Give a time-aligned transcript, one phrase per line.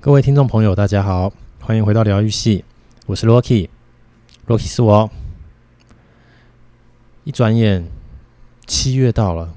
[0.00, 2.64] 各位听众朋友，大家好，欢迎回到疗愈系，
[3.06, 5.10] 我是 Rocky，Rocky 是我。
[7.24, 7.84] 一转眼，
[8.64, 9.52] 七月到了，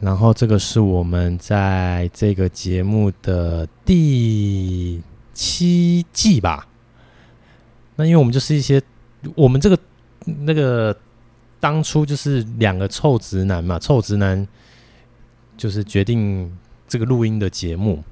[0.00, 5.00] 然后这个是我们在这个节目的第
[5.32, 6.66] 七季吧。
[7.94, 8.82] 那因为我们就是一些，
[9.36, 9.78] 我们这个
[10.24, 10.94] 那个
[11.60, 14.44] 当初就是两个臭直男嘛，臭直男
[15.56, 16.58] 就是决定
[16.88, 18.02] 这个录音的节目。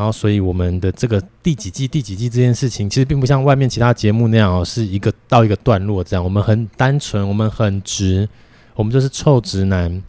[0.00, 6.24] 然后，所以我们的这个第几季、第几季这件事情，其实并不像外面其他节目那样，是一个到一个段落这样。
[6.24, 8.26] 我们很单纯，我们很直，
[8.74, 10.02] 我们就是臭直男，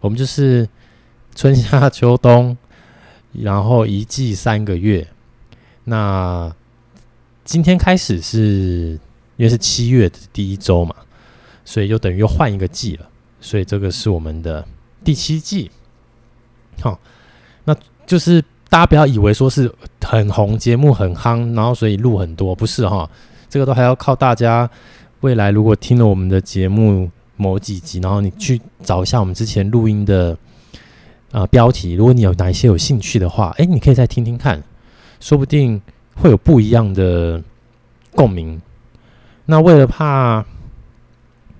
[0.00, 0.68] 我们就是
[1.34, 2.58] 春夏秋冬，
[3.32, 5.08] 然后一季三个月。
[5.84, 6.54] 那
[7.42, 9.00] 今天开始是
[9.38, 10.94] 因为是七月的第一周嘛，
[11.64, 13.08] 所以就等于又换一个季了。
[13.40, 14.62] 所以这个是我们的
[15.02, 15.70] 第七季。
[16.82, 17.00] 好，
[17.64, 17.74] 那
[18.06, 18.44] 就是。
[18.70, 19.72] 大家不要以为说是
[20.04, 23.08] 很红节目很夯，然后所以录很多，不是哈，
[23.48, 24.68] 这个都还要靠大家。
[25.20, 30.36] 未来如果听了我们的节目某几集，然后你去找一下我们之前录音的
[31.32, 34.62] 啊、标题，如果你有哪一些有兴趣的话，哎，你可以再听听看，
[35.18, 35.80] 说不定
[36.14, 37.42] 会有不一样的
[38.14, 38.60] 共鸣。
[39.46, 40.44] 那为了怕，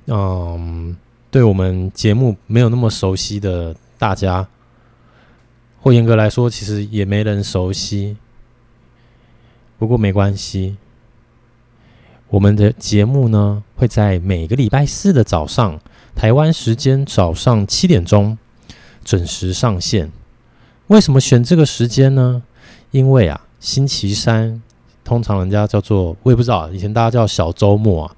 [0.07, 0.97] 嗯，
[1.31, 4.47] 对我们节目没有那么熟悉的大家。
[5.89, 8.19] 或严格来说，其实也没人熟悉。
[9.79, 10.77] 不过没关系，
[12.29, 15.81] 我们的节目呢会在每个礼拜四的早上，
[16.15, 18.37] 台湾时间早上七点钟
[19.03, 20.13] 准时上线。
[20.89, 22.43] 为什么选这个时间呢？
[22.91, 24.63] 因为啊，星期三
[25.03, 28.17] 通常人家叫做我也不知道，以前大家叫小周末啊，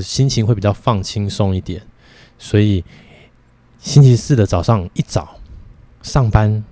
[0.00, 1.82] 心情会比较放轻松一点，
[2.38, 2.84] 所以
[3.80, 5.40] 星期四的早上一早
[6.02, 6.62] 上班。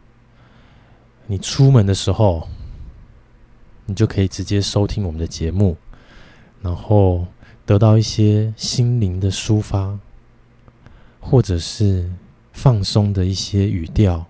[1.31, 2.49] 你出门的时候，
[3.85, 5.77] 你就可以直接收听我们的节目，
[6.63, 7.27] 然后
[7.67, 9.99] 得到一些心灵的抒发，
[11.21, 12.11] 或者是
[12.55, 14.25] 放松的一些语调，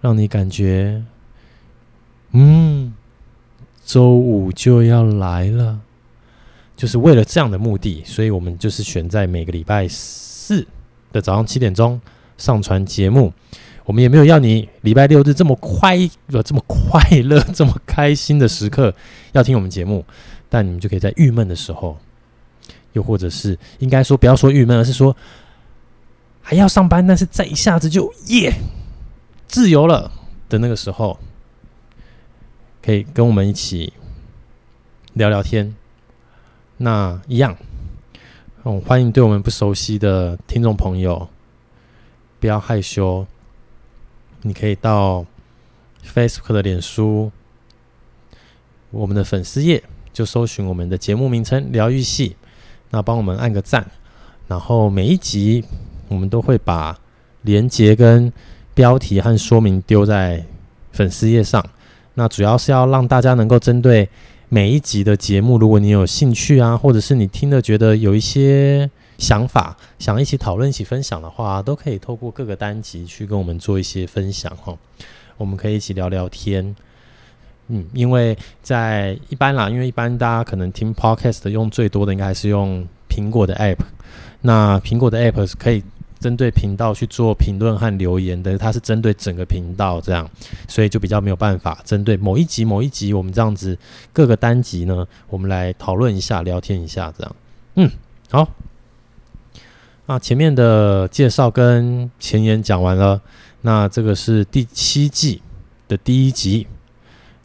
[0.00, 1.04] 让你感觉，
[2.30, 2.94] 嗯，
[3.84, 5.80] 周五就要来了，
[6.76, 10.64] 就是为了这样的目的，所以我们就是选在每个礼拜四
[11.10, 12.00] 的早上七点钟
[12.38, 13.32] 上传节目。
[13.86, 18.92] 我们也没有要你礼拜六日这么快乐、这么快乐、这么开心的时刻
[19.30, 20.04] 要听我们节目，
[20.48, 21.96] 但你们就可以在郁闷的时候，
[22.94, 25.16] 又或者是应该说不要说郁闷，而是说
[26.42, 28.52] 还要上班，但是再一下子就耶
[29.46, 30.10] 自由了
[30.48, 31.16] 的那个时候，
[32.82, 33.92] 可以跟我们一起
[35.12, 35.74] 聊聊天。
[36.78, 37.56] 那一样，
[38.64, 41.28] 嗯，欢迎对我们不熟悉的听众朋友，
[42.40, 43.24] 不要害羞。
[44.46, 45.26] 你可以到
[46.14, 47.32] Facebook 的脸书，
[48.90, 52.36] 我们的粉丝页就搜寻我们的节目名称“疗愈系”，
[52.90, 53.84] 那帮我们按个赞。
[54.46, 55.64] 然后每一集
[56.06, 56.96] 我们都会把
[57.42, 58.32] 连接跟
[58.72, 60.44] 标题和说明丢在
[60.92, 61.68] 粉丝页上。
[62.14, 64.08] 那主要是要让大家能够针对
[64.48, 68.88] 每一集的节目，如果你有兴趣啊，或者是你听了觉得有一些。
[69.18, 74.76] 想法想一起讨论、一起分享的话，都可以透过各个单集去跟我们做一些分享哈。
[75.36, 76.74] 我们可以一起聊聊天。
[77.68, 83.78] 嗯，因为在一般啦，因为一般大家可能听 Podcast 用最多的应该还是用苹果的 App。
[84.42, 85.82] 那苹果的 App 是可以
[86.20, 90.30] 针对频道去做评论和留言的，它是针对整个频道这样，
[90.68, 93.76] 所以就比较没有办法针对某一集、某一集我们这样子
[94.12, 97.36] 各个单集呢，我们来讨论一下、聊天一下这样。
[97.74, 97.90] 嗯，
[98.30, 98.48] 好。
[100.06, 103.20] 那前面的介绍跟前言讲完了，
[103.62, 105.42] 那这个是第七季
[105.88, 106.66] 的第一集。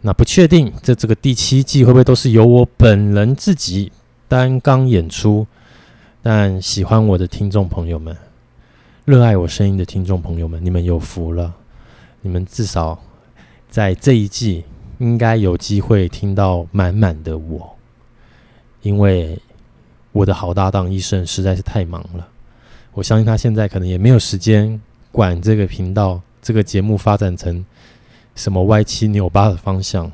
[0.02, 3.92] 那不确定这这个第七季会不会都是由我本人自己
[4.28, 5.46] 担纲演出，
[6.22, 8.16] 但喜欢我的听众朋友们，
[9.06, 11.54] 热爱我声音的听众朋友们，你们有福了，
[12.22, 13.00] 你们至少
[13.70, 14.64] 在这一季
[15.00, 17.76] 应该有机会听到满满的我，
[18.82, 19.38] 因为
[20.12, 22.28] 我的好搭档医生实在是太忙了。
[22.94, 24.80] 我相信他现在可能也没有时间
[25.14, 27.66] 管这个频道、这个节目发展成
[28.36, 30.12] 什么歪七扭八的方向。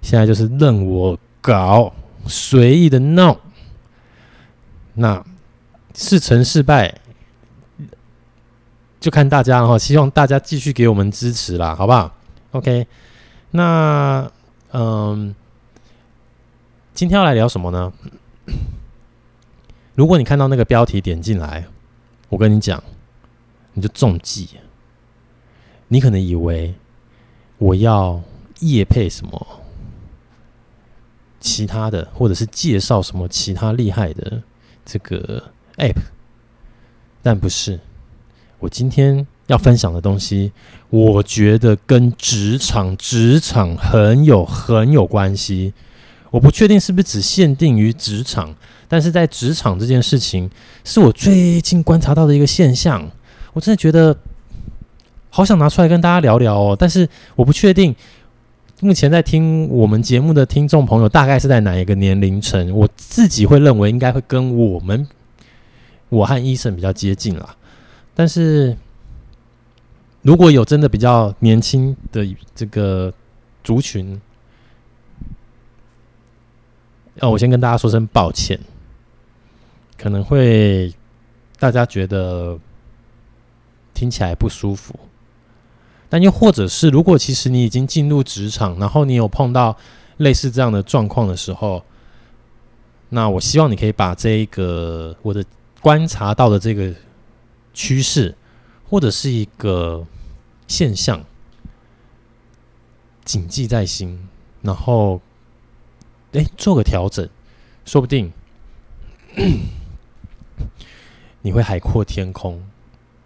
[0.00, 1.92] 现在就是任我搞，
[2.26, 3.36] 随意的闹。
[4.94, 5.24] 那
[5.94, 6.94] 是成是败，
[9.00, 9.76] 就看大家哈。
[9.76, 12.14] 希望大家继续给我们支持啦，好不好
[12.52, 12.86] ？OK。
[13.50, 14.30] 那
[14.72, 15.34] 嗯，
[16.94, 17.92] 今天要来聊什么呢？
[19.96, 21.64] 如果你看到那个标题点进来。
[22.34, 22.82] 我跟你讲，
[23.74, 24.48] 你就中计。
[25.86, 26.74] 你可能以为
[27.58, 28.20] 我要
[28.58, 29.62] 夜配什么
[31.38, 34.42] 其他的，或者是介绍什么其他厉害的
[34.84, 36.00] 这个 App，
[37.22, 37.78] 但不是。
[38.58, 40.50] 我今天要分享的东西，
[40.90, 45.72] 我觉得跟职场职场很有很有关系。
[46.32, 48.56] 我不确定是不是只限定于职场，
[48.88, 50.50] 但是在职场这件事情，
[50.84, 53.10] 是我最近观察到的一个现象。
[53.52, 54.16] 我真的觉得
[55.30, 57.94] 好想拿出来跟大家聊聊哦，但是我不确定
[58.80, 62.70] 目前在听我们节目的听众朋友大概是在哪一个年龄层。
[62.72, 65.06] 我自己会认为应该会跟我们
[66.08, 67.56] 我和医生比较接近啦。
[68.14, 68.76] 但是，
[70.22, 73.12] 如果有真的比较年轻的这个
[73.62, 74.20] 族群，
[77.20, 78.58] 哦，我先跟大家说声抱歉，
[80.04, 80.92] 可能会
[81.58, 82.58] 大家觉得
[83.94, 84.94] 听起来不舒服，
[86.10, 89.74] 但又或者是，如果其实你已经进入职场，然后你有碰到
[90.18, 91.82] 类似这样的状况的时候，
[93.08, 95.42] 那我希望你可以把这一个我的
[95.80, 96.94] 观察到的这个。
[97.76, 98.36] 趋势
[98.88, 100.06] 或者是一个
[100.68, 101.24] 现象，
[103.24, 104.28] 谨记在心，
[104.62, 105.20] 然后
[106.34, 107.28] 哎做个调整，
[107.84, 108.32] 说不定
[111.46, 112.64] 你会海阔天空，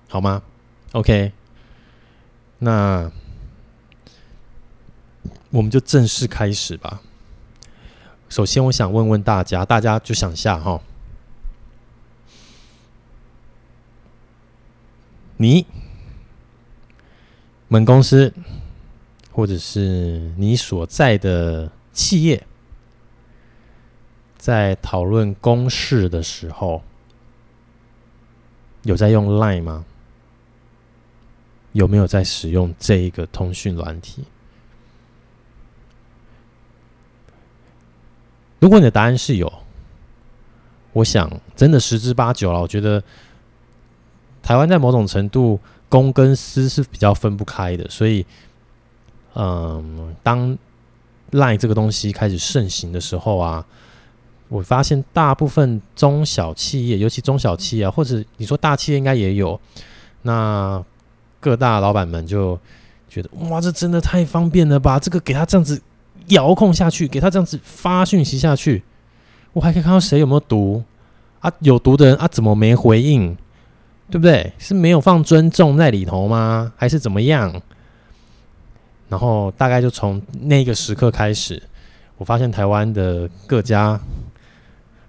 [0.09, 0.43] 好吗
[0.91, 1.31] ？OK，
[2.59, 3.13] 那
[5.51, 7.01] 我们就正式开始吧。
[8.29, 10.83] 首先，我想问问大家，大家就想下哈。
[15.37, 15.65] 你
[17.69, 18.35] 们公司，
[19.31, 22.45] 或者是你所在的企业，
[24.37, 26.83] 在讨论公事的时候，
[28.89, 29.85] 有在用 Line 吗？
[31.73, 34.25] 有没有在使用这一个通讯软体？
[38.59, 39.53] 如果你的答案是有，
[40.93, 42.61] 我想真的十之八九了。
[42.61, 43.03] 我觉得。
[44.41, 45.61] 台湾在某种程度，
[45.91, 48.25] 公跟私是比较分不开的，所以，
[49.35, 50.57] 嗯，当
[51.33, 53.67] Line 这个东西开始盛行的时候啊，
[54.49, 59.61] 我发现大部分中小企业，尤其中小企业，或者你说大企业应该也有，
[60.23, 60.83] 那
[61.39, 62.59] 各大老板们就
[63.09, 64.99] 觉得，哇，这真的太方便了吧！
[64.99, 65.81] 这个给他这样子
[66.29, 68.83] 遥控下去，给他这样子发讯息下去，
[69.53, 70.83] 我还可以看到谁有没有读
[71.41, 71.53] 啊？
[71.61, 73.37] 有读的人啊，怎么没回应？
[74.11, 74.53] 对不对？
[74.59, 76.73] 是没有放尊重在里头吗？
[76.77, 77.61] 还是怎么样？
[79.11, 81.63] 然后大概就从那个时刻开始，
[82.17, 84.01] 我发现台湾的各家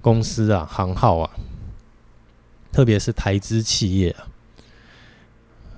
[0.01, 1.29] 公司啊、行号啊，
[2.71, 4.27] 特别是台资企业啊，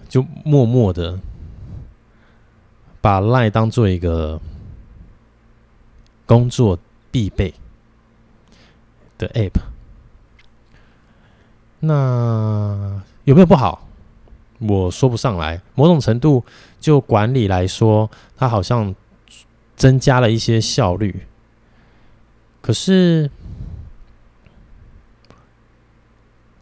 [0.07, 1.19] 就默默的
[3.01, 4.39] 把 LINE 当做一个
[6.25, 6.77] 工作
[7.09, 7.53] 必备
[9.17, 9.59] 的 App。
[11.79, 13.87] 那有没有不好？
[14.59, 15.59] 我说不上来。
[15.73, 16.45] 某种程度，
[16.79, 18.93] 就管理来说，它好像
[19.75, 21.25] 增加了一些效率。
[22.61, 23.31] 可是，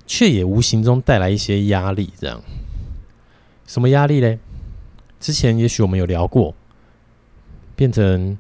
[0.10, 2.12] 却也无形中带来一些压力。
[2.20, 2.42] 这样，
[3.68, 4.40] 什么压力嘞？
[5.20, 6.56] 之前也许我们有聊过，
[7.76, 8.36] 变成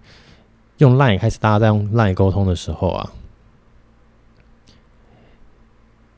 [0.79, 3.13] 用 Line 开始，大家在用 Line 沟通的时候啊，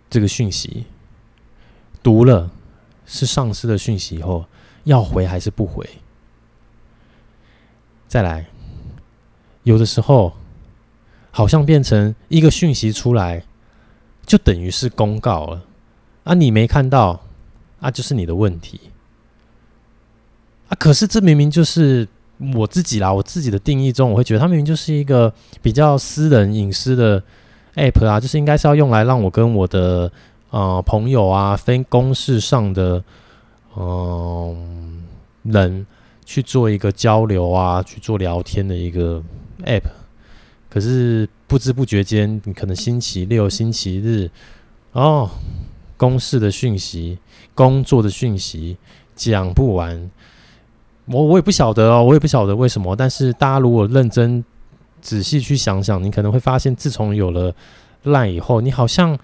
[0.10, 0.86] 这个讯息。
[2.02, 2.50] 读了
[3.06, 4.46] 是上司的讯息以后，
[4.86, 5.88] 要回还是不回？
[8.08, 8.48] 再来，
[9.64, 10.34] 有的时候
[11.30, 13.44] 好像变成一个讯息出来，
[14.26, 15.64] 就等于是公告了
[16.24, 16.34] 啊！
[16.34, 17.22] 你没看到
[17.80, 18.80] 啊，就是你的问题
[20.70, 20.76] 啊！
[20.80, 22.08] 可是这明明就是
[22.54, 27.24] 我自己啦，我自己的定义中，我会觉得它明明就是一个比较私人隐私的
[27.76, 30.12] app 啊，就是应该是要用来让我跟我的。
[30.52, 33.02] 啊、呃，朋友啊，非公事上的
[33.78, 35.02] 嗯、
[35.44, 35.88] 人
[36.26, 39.24] 去做一个交流啊，去做聊天的一个
[39.64, 39.84] app，
[40.72, 44.32] 可是不知不觉间，你可能星期六、星期日
[44.94, 45.30] 哦，
[45.98, 47.20] 公事的讯息、
[47.54, 48.78] 工作的讯息
[49.16, 50.10] 讲不完，
[51.06, 52.96] 我我也不晓得哦，我也不晓得为什么。
[52.96, 54.44] 但是大家如果认真
[55.02, 57.54] 仔细去想想，你可能会发现，自从有了
[58.06, 59.20] Line 以后，你好像。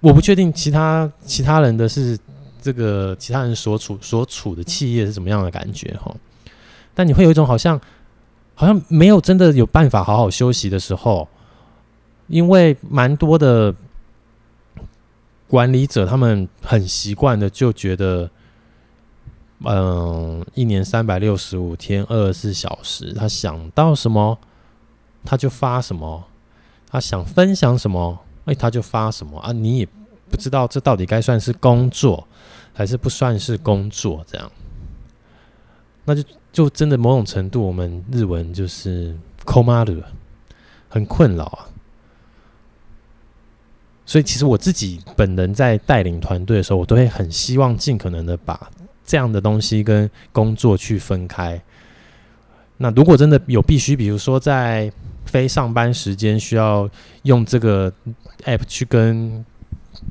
[0.00, 2.18] 我不确定其他其他人的是
[2.62, 6.10] 这个其他人所处所处的企业是怎么样的感觉哈，
[6.94, 7.78] 但你会有一种好像
[8.62, 11.26] 好像没有真的有办法好好休息的时候，
[12.28, 13.74] 因为蛮多的
[15.48, 18.30] 管理者他们很习惯的就觉得
[19.64, 24.38] 嗯，一年三百六十五天，二十四小时，他想到什么，
[25.24, 26.22] 他就发什么；
[26.88, 29.50] 他想分享什么，哎，他就发什么啊！
[29.50, 29.88] 你也
[30.30, 32.28] 不知道这到底该算是工作，
[32.72, 34.48] 还是不算是工作，这样，
[36.04, 40.02] 那就就真的某种程度，我们日文就是“困る”，
[40.88, 41.68] 很困扰啊。
[44.04, 48.70] 所以，其实我自己本人在带领团队的时候，我都会很希望尽可能的把
[49.06, 51.62] 这样的东西跟工作去分开。
[52.78, 54.92] 那如果真的有必须，比如说在
[55.24, 56.90] 非上班时间需要
[57.22, 57.90] 用这个
[58.44, 59.44] app 去跟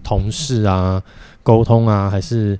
[0.03, 1.03] 同事啊
[1.43, 2.57] 沟通啊，还是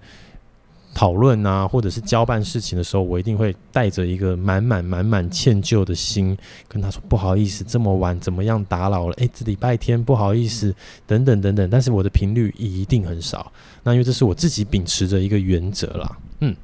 [0.94, 9.14] 讨论啊，或者是交办事情的时候，我一定会带着一个满满满满歉疚的心，跟他说不好意思，这么晚怎么样打扰了？
[9.14, 10.76] 诶，这礼拜天不好意思，
[11.08, 11.70] 等等等等。
[11.70, 13.52] 但是我的频率一定很少，
[13.84, 16.18] 那因为这是我自己秉持着一个原则啦。
[16.42, 16.56] 嗯。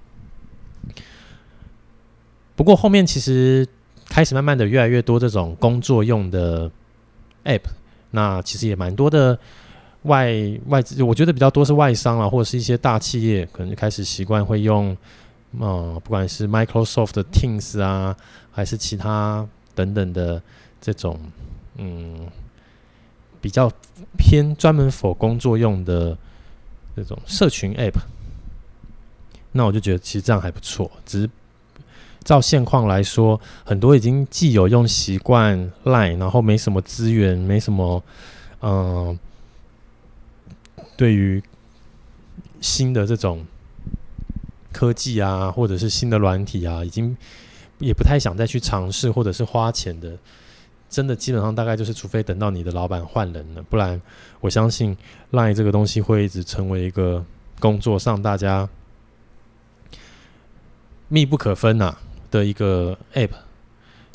[2.56, 3.68] 不过后面其实
[4.10, 6.70] 开始慢慢的越来越多这种工作用的
[7.46, 7.62] app，
[8.12, 9.40] 那其实也蛮多的。
[10.08, 10.34] 外
[10.68, 14.96] 外资，我觉得比较多是外商啊，或者是一些大企业，可能就开始习惯会用，
[15.60, 18.16] 呃，不管是 Microsoft 的 Teams 啊，
[18.52, 20.42] 还是其他等等的
[20.82, 21.20] 这种，
[21.76, 22.28] 嗯，
[23.40, 23.72] 比较
[24.18, 26.18] 偏专门否工作用的
[26.96, 28.00] 这种社群 App。
[29.52, 31.30] 那我就觉得其实这样还不错，只是
[32.24, 38.04] 照现况来说，很多已经既有用习惯 Line，然后没什么资源，没什么，
[38.62, 39.18] 嗯、
[40.96, 41.42] 对于
[42.60, 43.46] 新的这种
[44.72, 47.16] 科技啊，或者是新的软体啊，已经
[47.80, 50.18] 也不太想再去尝试，或者是花钱的，
[50.90, 54.02] 真的基本上大概就是，除非等到你的老板换人了，不然
[54.40, 54.96] 我相信
[55.32, 57.24] Line 这个东西会一直成为一个
[57.60, 58.68] 工作上大家
[61.08, 61.98] 密不可分啊
[62.30, 63.32] 的一个 App，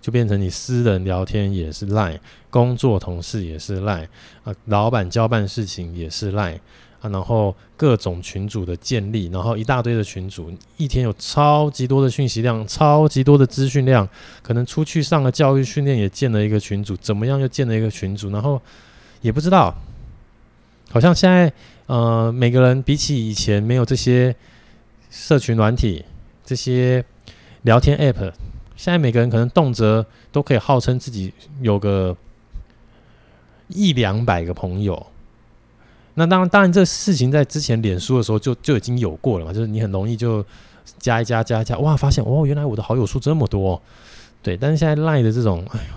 [0.03, 2.19] 就变成你私人聊天也是 Line。
[2.51, 4.07] 工作同事也是赖
[4.45, 6.53] 啊，老板交办事情也是赖
[7.01, 14.07] 啊，然后各种群组的建立，然后一大堆的群组，一天有超级多的讯息量，超级多的资讯量，
[14.43, 18.61] 可能出去上了教育训练也建了一个群组，怎么样又建了一个群组，然后
[19.23, 19.75] 也不知道，
[20.91, 21.51] 好像现在
[21.87, 24.37] 呃每个人比起以前没有这些
[25.11, 26.05] 社群软体，
[26.45, 27.03] 这些
[27.63, 28.31] 聊天 app，
[28.83, 32.17] 现在每个人可能动辄都可以号称自己有个。
[33.75, 35.07] 一两百个朋友，
[36.13, 40.45] 那当然，当然，这事情在之前脸书的时候就就已经有过了嘛，就是你很容易就
[40.99, 43.81] 加一加加一加，哇，发现哦，原来我的好友数这么多，
[44.43, 44.59] 对。
[44.59, 45.95] 但是现在赖的这种，哎呦，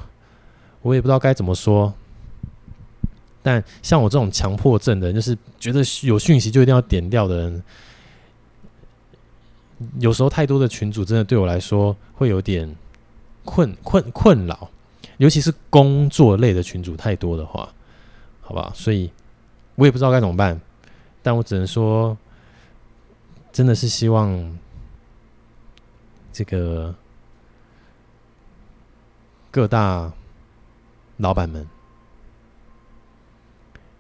[0.84, 1.94] 我也不知道该怎么说。
[3.44, 7.64] 但像我这种强迫症的人，就是觉得有讯息就一定要点掉的人，
[10.00, 12.76] 有时候太多的群组真的对我来说会有点
[13.44, 14.70] 困困困扰。
[15.18, 17.74] 尤其是工作类的群组太多的话，
[18.42, 19.10] 好吧，所以
[19.76, 20.60] 我也不知道该怎么办，
[21.24, 22.18] 但我只能说，
[23.54, 24.58] 真的是希望
[26.34, 26.94] 这个
[29.50, 30.12] 各大
[31.16, 31.66] 老板们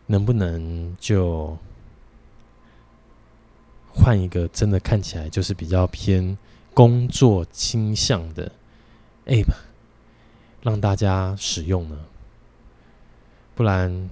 [0.07, 1.57] 能不能就
[3.95, 6.37] 换一个真的看起来就是比较偏
[6.73, 8.51] 工作倾向的
[9.25, 9.53] App。
[10.61, 11.95] 让大家使用呢，
[13.53, 14.09] 不然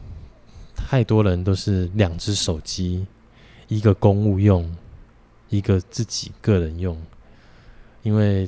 [0.76, 3.08] 太多人都是两只手机，
[3.68, 4.76] 一个公务用，
[5.50, 6.96] 一个自己个人用。
[8.04, 8.48] 因为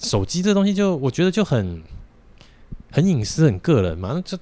[0.00, 1.80] 手机这东西就我觉得就很
[2.90, 4.10] 很隐私、很个人嘛。
[4.14, 4.36] 那就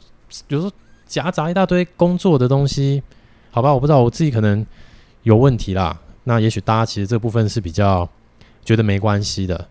[0.48, 0.72] 比如说
[1.06, 3.02] 夹杂一大堆工作的东西，
[3.50, 4.64] 好吧，我不知道我自己可能
[5.22, 6.00] 有问题啦。
[6.24, 8.08] 那也许大家其实这部分是比较
[8.64, 9.68] 觉得没关系的，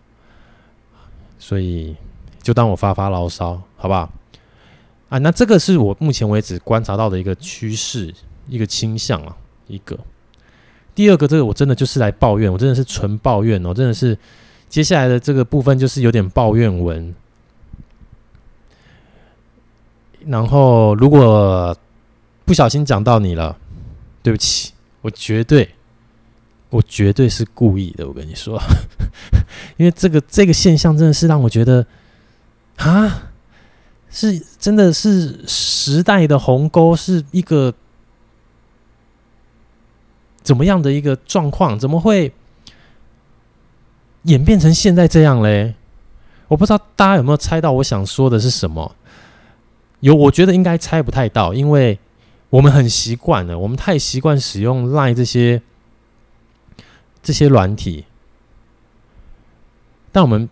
[1.38, 1.96] 所以。
[2.42, 4.12] 就当我发发牢骚，好不好？
[5.10, 8.12] 啊，那这个是我目前为止观察到的一个趋势，
[8.48, 9.36] 一个倾向啊，
[9.68, 9.96] 一个。
[10.92, 14.18] 第二个，这个我真的就是来抱怨，我真的是纯抱怨哦，真的是
[14.68, 17.14] 接下来的这个部分就是有点抱怨文。
[20.26, 21.76] 然后，如果
[22.44, 23.56] 不小心讲到你了，
[24.20, 25.72] 对不起，我绝对，
[26.72, 28.60] 我绝对是故意的，我跟你说，
[29.78, 31.86] 因为这个这个现象真的是让我觉得。
[32.76, 33.30] 啊，
[34.10, 37.72] 是真的是时代的鸿沟，是一个
[40.42, 41.78] 怎么样的一个状况？
[41.78, 42.32] 怎么会
[44.22, 45.74] 演变成现在这样嘞？
[46.48, 48.96] 我不知道大家有没有猜到我想说的是什么？
[50.00, 51.98] 有，我觉得应该猜不太到，因为
[52.48, 55.62] 我们很习惯了，我们太习惯使用 Line 这些
[57.22, 58.04] 这些软体，
[60.10, 60.48] 但我们，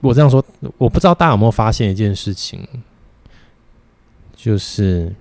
[0.00, 0.44] 我这样说，
[0.76, 2.66] 我不知道大家有没有发现一件事情，
[4.36, 5.14] 就是，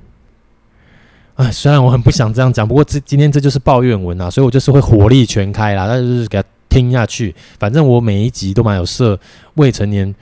[1.36, 7.34] 哎，虽然我很不想这样讲，不过这今天这就是抱怨文啊，所以我就是会火力全开啦，但是给他听下去。
[7.60, 9.20] 反正我每一集都蛮有设
[9.56, 10.14] 未成年。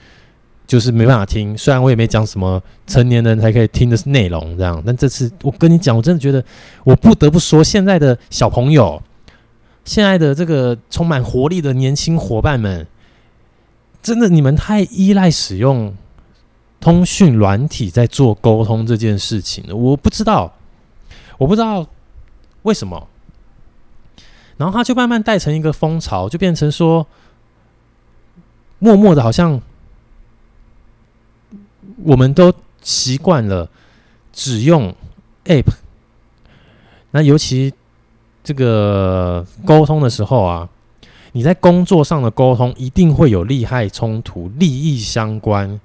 [0.68, 4.82] 就是没办法听，虽然我也没讲什么成年人才可以听的内容，这样。
[4.84, 6.44] 但这次我跟你讲，我真的觉得，
[6.84, 9.00] 我不得不说，现在的小朋友，
[9.84, 12.88] 现在的这个充满活力的年轻伙伴们，
[14.02, 15.94] 真的你们太依赖使用
[16.80, 19.76] 通讯软体在做沟通这件事情了。
[19.76, 20.52] 我不知道，
[21.38, 21.86] 我不知道
[22.64, 23.08] 为什么，
[24.58, 27.06] 然后他就慢慢带成一个风潮，就变成说，
[28.80, 29.62] 默默的，好像。
[32.06, 33.68] 我们都习惯了
[34.32, 34.94] 只用
[35.46, 35.74] App，
[37.12, 37.74] 那尤其
[38.44, 40.70] 这个沟通的时候啊，
[41.32, 45.80] 你在工作上的沟通一定会有利害冲突、利益相关，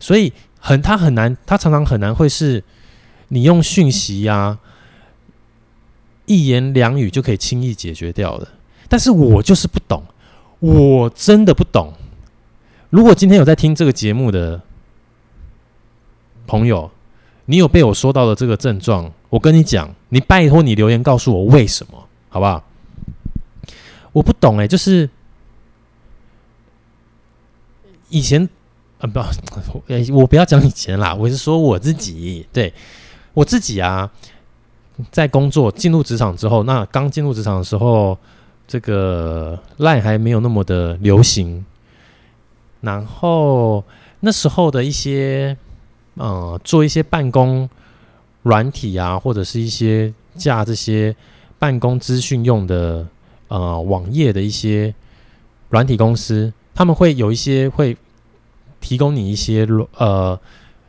[0.00, 2.64] 所以很他很难，他常常很难会是
[3.28, 4.58] 你用讯息呀、
[6.24, 8.48] 一言两语就可以轻易解决掉的。
[8.88, 10.02] 但是我就是不懂，
[10.60, 11.92] 我真的不懂。
[12.90, 14.62] 如果今天有在听这个节目的，
[16.46, 16.90] 朋友，
[17.46, 19.12] 你有被我说到的这个症状？
[19.28, 22.64] 我跟你讲，你拜托你留言告诉我为什么，好不好？
[24.12, 25.10] 我不懂哎、就是
[28.08, 28.48] 以前
[28.98, 29.20] 啊，不，
[30.14, 32.72] 我不要讲以前啦，我是说我自己，对
[33.34, 34.10] 我自己啊，
[35.10, 38.16] 在工作进入职场之后，那刚进入职场的时候，
[38.66, 41.66] 这个 LINE 还没有那么的流行，
[42.80, 43.84] 然后
[44.20, 45.56] 那时候的一些。
[46.16, 47.68] 呃，做一些办公
[48.42, 51.14] 软体啊，或者是一些架这些
[51.58, 53.06] 办公资讯用的
[53.48, 54.94] 呃网页的一些
[55.70, 57.96] 软体公司，他们会有一些会
[58.80, 60.38] 提供你一些呃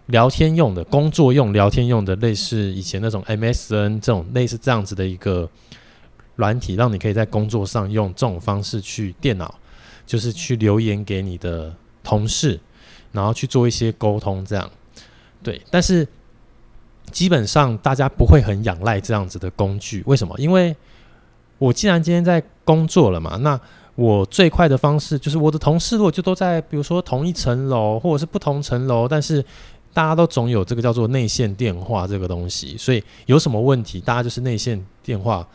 [0.05, 5.49] 聊天用的、工作用、聊天用的，类似以前那种 MSN 这种类似这样子的一个
[6.35, 9.55] 软体，让你可以在工作上用这种方式去电脑，
[10.05, 12.57] 就是去留言给你的同事，
[13.11, 14.69] 然后去做一些沟通，这样。
[15.47, 16.05] 对，但是
[17.09, 20.35] 基本上大家不会很仰赖这样子的工具，为什么？
[20.37, 20.75] 因为
[21.57, 23.57] 我既然今天在工作了嘛，那
[23.95, 29.41] 我最快的方式就是我的同事如果就都在，比如说同一层楼或者是不同层楼，但是
[29.93, 35.47] 大家都总有这个叫做内线电话这个东西，所以有什么问题，大家就是内线电话，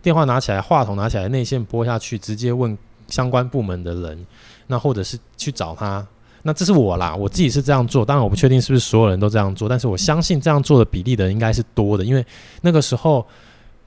[0.00, 2.78] 电话拿起来，话筒拿起来，内线拨下去，直接问
[3.08, 4.26] 相关部门的人，
[4.68, 6.06] 那或者是去找他。
[6.46, 12.22] 那这是我啦，我自己是这样做，当然我不确定是不是所有人都这样做，但是我相信这样做的比例的人应该是多的，因为
[12.60, 13.26] 那个时候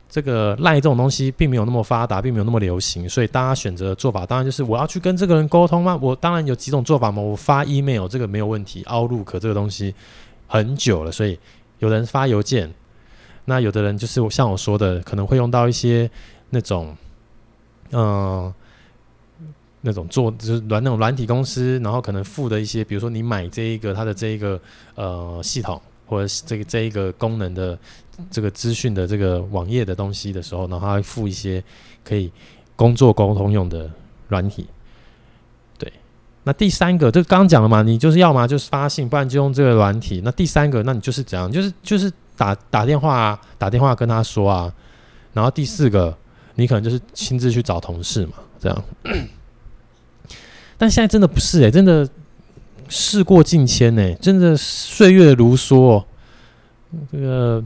[0.10, 5.96] 这个赖这种东西并没有那么发达，并没有那么流行，所以大家选择的做法当然就是我要去跟这个人沟通吗？
[6.02, 9.94] 我当然有几种做法嘛，我发 email 这个没有问题，Outlook 这个东西
[10.48, 11.38] 很久了，所以
[11.78, 12.74] 有人发邮件，
[13.46, 16.10] 那有的人就是像我说的，可能会用到一些
[16.50, 16.98] 那种
[17.92, 18.52] 嗯。
[19.88, 24.60] 那种做就是软那种软体公司，然后可能付的一些，比如说你买这一个它的这一个
[24.96, 27.80] 呃系统，或者这个这一个功能的
[28.30, 31.64] 这个资讯的这个网页的东西的时候，然后它会附一些
[32.04, 32.30] 可以
[32.76, 33.90] 工作沟通用的
[34.28, 34.68] 软体。
[35.78, 35.90] 对，
[36.44, 40.22] 那第三个就刚刚讲了嘛，你就是要么就是发信，不然就用这个软体。
[40.22, 41.50] 那第三个，那你就是怎样？
[41.50, 44.74] 就是就是打打电话啊，打电话跟他说啊。
[45.34, 46.18] 然后第四个，
[46.56, 48.84] 你可能就是亲自去找同事嘛，这样。
[50.78, 52.08] 但现在真的不是诶、真的
[52.88, 56.04] 事过境迁诶，真的岁月如梭，
[57.12, 57.64] 这个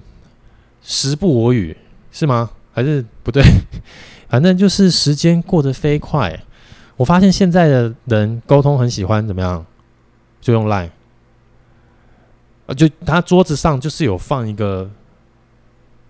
[0.81, 1.75] 时不我与
[2.11, 2.49] 是吗？
[2.73, 3.43] 还是不对？
[4.29, 6.41] 反正就是时间过得飞快。
[6.95, 9.65] 我发现现在的人沟通很喜欢怎么样，
[10.39, 10.91] 就用 Line，
[12.67, 14.89] 啊就他桌子上就是有放一个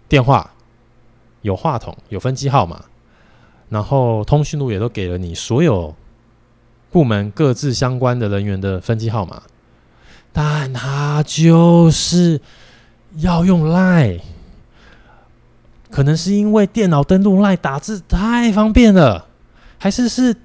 [0.07, 0.51] 电话，
[1.41, 2.85] 有话筒，有分机号码，
[3.69, 5.95] 然后通讯录也都给了你，所有。
[6.91, 9.43] 部门各自相关的人员的分机号码，
[10.33, 12.41] 但他就是
[13.15, 14.19] 要用 Line，
[15.89, 19.27] 可能是因为电脑登录 Line 打字太方便了，
[19.77, 20.35] 还是是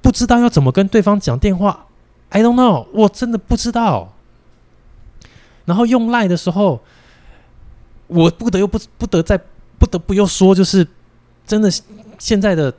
[0.00, 1.86] 不知道要怎么跟对方讲电话
[2.28, 4.12] ？I don't know，我真的不知道。
[5.64, 6.80] 然后用 Line 的时候，
[8.06, 9.36] 我不得又不不得再
[9.76, 10.86] 不得不又说，就是
[11.44, 11.68] 真的
[12.18, 12.72] 现在的。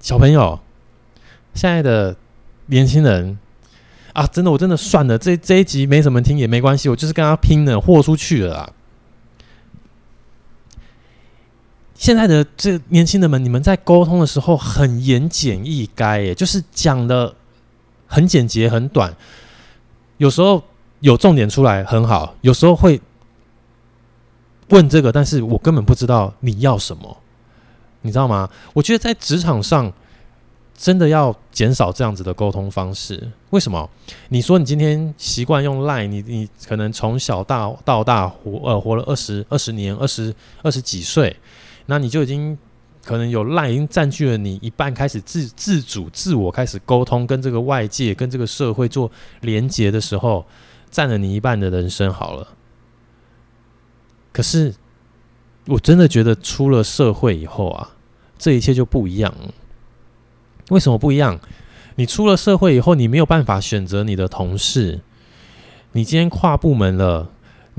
[0.00, 0.58] 小朋友，
[1.54, 2.16] 现在的
[2.66, 3.38] 年轻人
[4.12, 8.72] 啊，真的，我真的算了，这这一集没什么听也没关系，我就是跟他拼了，豁出去了啊！
[11.94, 17.34] 现在的这年轻人们，你们在沟通的时候很言简意赅，耶，就是讲的
[18.06, 19.14] 很简洁、很短。
[20.16, 20.62] 有时候
[21.00, 23.00] 有重点出来很好，有时候会
[24.68, 27.16] 问这个，但是我根本不知道你要什么，
[28.02, 28.48] 你知道吗？
[28.72, 29.92] 我觉得在职场上
[30.76, 33.30] 真的要减少这样子的沟通方式。
[33.50, 33.90] 为什么？
[34.28, 41.36] 你说你今天习惯用 Line，你你可能从小大到大活呃活了二十二十年，二十二十几岁。
[41.86, 42.56] 那你就已经
[43.04, 50.46] 可能有赖已经占据了你一半，开始自自主、自我开始沟通，跟这个外界、跟这个社会做连接的时候，
[50.90, 52.46] 占了你一半的人生好了。
[54.30, 54.72] 可是
[55.68, 57.90] 我真的觉得出了社会以后啊，
[58.38, 59.34] 这一切就不一样。
[60.70, 61.38] 为什么不一样？
[61.96, 65.00] 你出了社会以后，你没有办法选择你的同事，
[65.92, 67.30] 你今天跨部门了。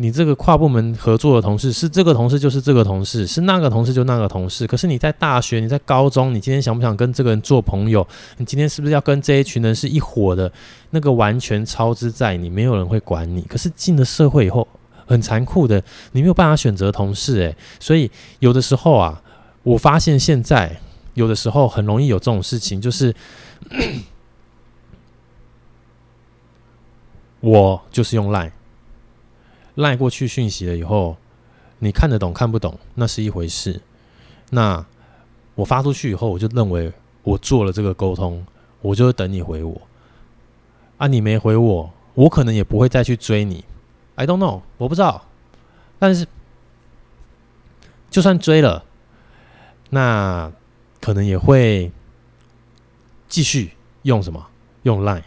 [0.01, 4.65] 你这个跨部门合作的同事是这个同事就是这个同事，是那个同事就那个同事。
[4.65, 8.07] 可是你在大学，你在高中，你今天想不想跟这个人做朋友？
[8.37, 10.49] 你今天是不是要跟这一群人是一伙的？
[10.91, 13.41] 那个完全操之在你，没有人会管你。
[13.41, 14.65] 可是进了社会以后，
[15.09, 17.57] 很残酷的，你没有办法选择同事，诶。
[17.79, 19.23] 所以有的时候啊，
[19.63, 20.79] 我发现现在
[21.15, 23.15] 有的时候很容易有这种事情，就是
[27.41, 28.51] 我就是用赖。
[29.73, 31.17] 赖过去讯息了以后，
[31.79, 33.81] 你看得懂看不懂那是一回事。
[34.51, 34.85] 那
[35.55, 36.93] 我发出去以后，我就认为
[37.23, 38.45] 我做了这个沟通，
[38.81, 39.81] 我就等你回我。
[40.97, 43.65] 啊，你没回我，我可能也不会再去追你。
[44.19, 45.25] I don't know，我不知道。
[45.97, 46.27] 但是
[48.09, 48.83] 就算追了，
[49.91, 50.51] 那
[50.99, 51.91] 可能也会
[53.29, 54.47] 继续用什么？
[54.83, 55.23] 用 Line。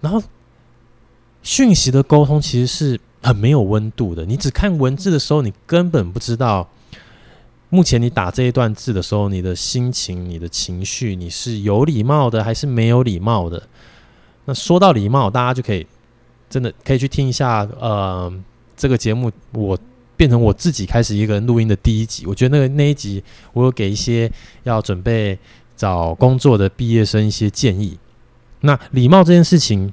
[0.00, 0.22] 然后。
[1.40, 4.26] 讯息的沟通其实是很没有温度的。
[4.26, 6.68] 你只看文字的时候，你根本不知道
[7.70, 13.66] 目前你打这一段字的时候，你的心情、你的情绪，你是有礼貌的还是没有礼貌的。
[14.44, 15.86] 那说到礼貌，大家就可以
[16.48, 18.32] 真的可以去听一下，呃，
[18.76, 19.78] 这个节目我
[20.16, 22.26] 变成我自己开始一个人录音的第一集。
[22.26, 24.30] 我觉得那个那一集，我有给一些
[24.64, 25.38] 要准备
[25.76, 27.98] 找工作的毕业生一些建议。
[28.60, 29.92] 那礼貌这件事情。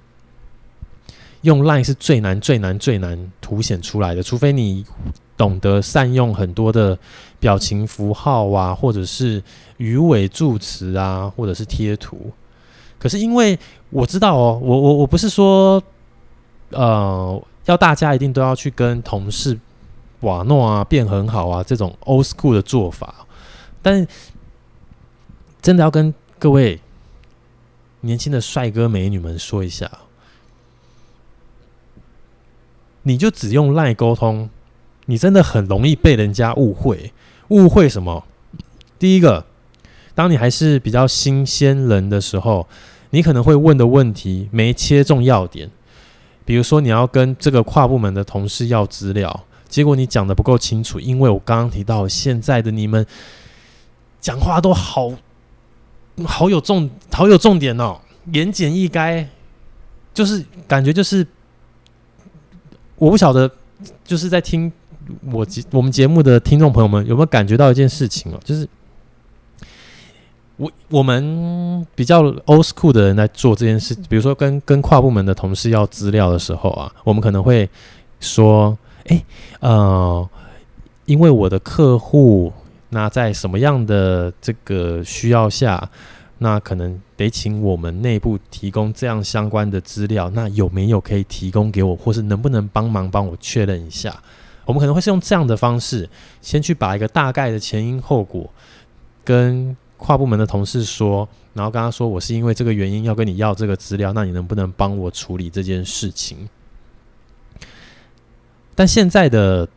[1.41, 4.83] 用 Line 是最难、最难、最难凸显出来的，除非你
[5.37, 6.97] 懂得善用很多的
[7.39, 9.43] 表情符号啊，或者是
[9.77, 12.31] 鱼尾助词啊，或者是贴图。
[12.97, 13.59] 可是因为
[13.91, 15.79] 我知道哦，我我我不是说，
[16.75, 19.57] 呃，要大家一定都要去跟同事
[20.19, 23.25] 瓦诺啊变很好啊这种 old school 的做法，
[23.81, 24.05] 但
[25.61, 26.79] 真的要跟各位
[28.01, 29.89] 年轻的帅哥美女们说一下。
[33.03, 34.49] 你就只用赖沟通，
[35.05, 37.13] 你真的很容易被人家误会。
[37.49, 38.25] 误会什么？
[38.97, 39.45] 第一个，
[40.15, 42.67] 当你还是比较新鲜人的时候，
[43.11, 45.69] 你可能会问的问题没切中要点。
[46.45, 50.99] 比如说，你要跟这个跨部门的同事要资料，结果你讲的不够清楚。
[50.99, 53.05] 因为我刚刚提到，现在的你们
[54.21, 55.11] 讲话都好
[56.23, 57.99] 好有重，好有重点哦，
[58.31, 59.25] 言简意赅，
[60.13, 61.27] 就是感觉就是。
[62.97, 63.51] 我不晓得，
[64.05, 64.71] 就是在听
[65.29, 68.65] 我节我们节目的听众朋友们有没有感觉到一件事情哦，就是
[70.57, 77.69] 我我们比较 old school 的人在做这件事，比如说跟跟跨部门的同事要资料的时候啊，我们可能会
[78.19, 79.23] 说，哎，
[79.59, 80.29] 呃，
[81.05, 82.51] 因为我的客户
[82.89, 85.89] 那在什么样的这个需要下。
[86.37, 94.13] 那可能得请我们内部提供这样相关的资料，那有没有可以提供给我，或是能不能帮忙帮我确认一下？
[94.65, 96.09] 我们可能会是用这样的方式，
[96.41, 98.51] 先去把一个大概的前因后果
[99.23, 106.47] 跟跨部门的同事说，然后跟他说，我是因为这个原因要跟你要这个资料，那你能不能帮我处理这件事情？
[108.75, 109.67] 但现在的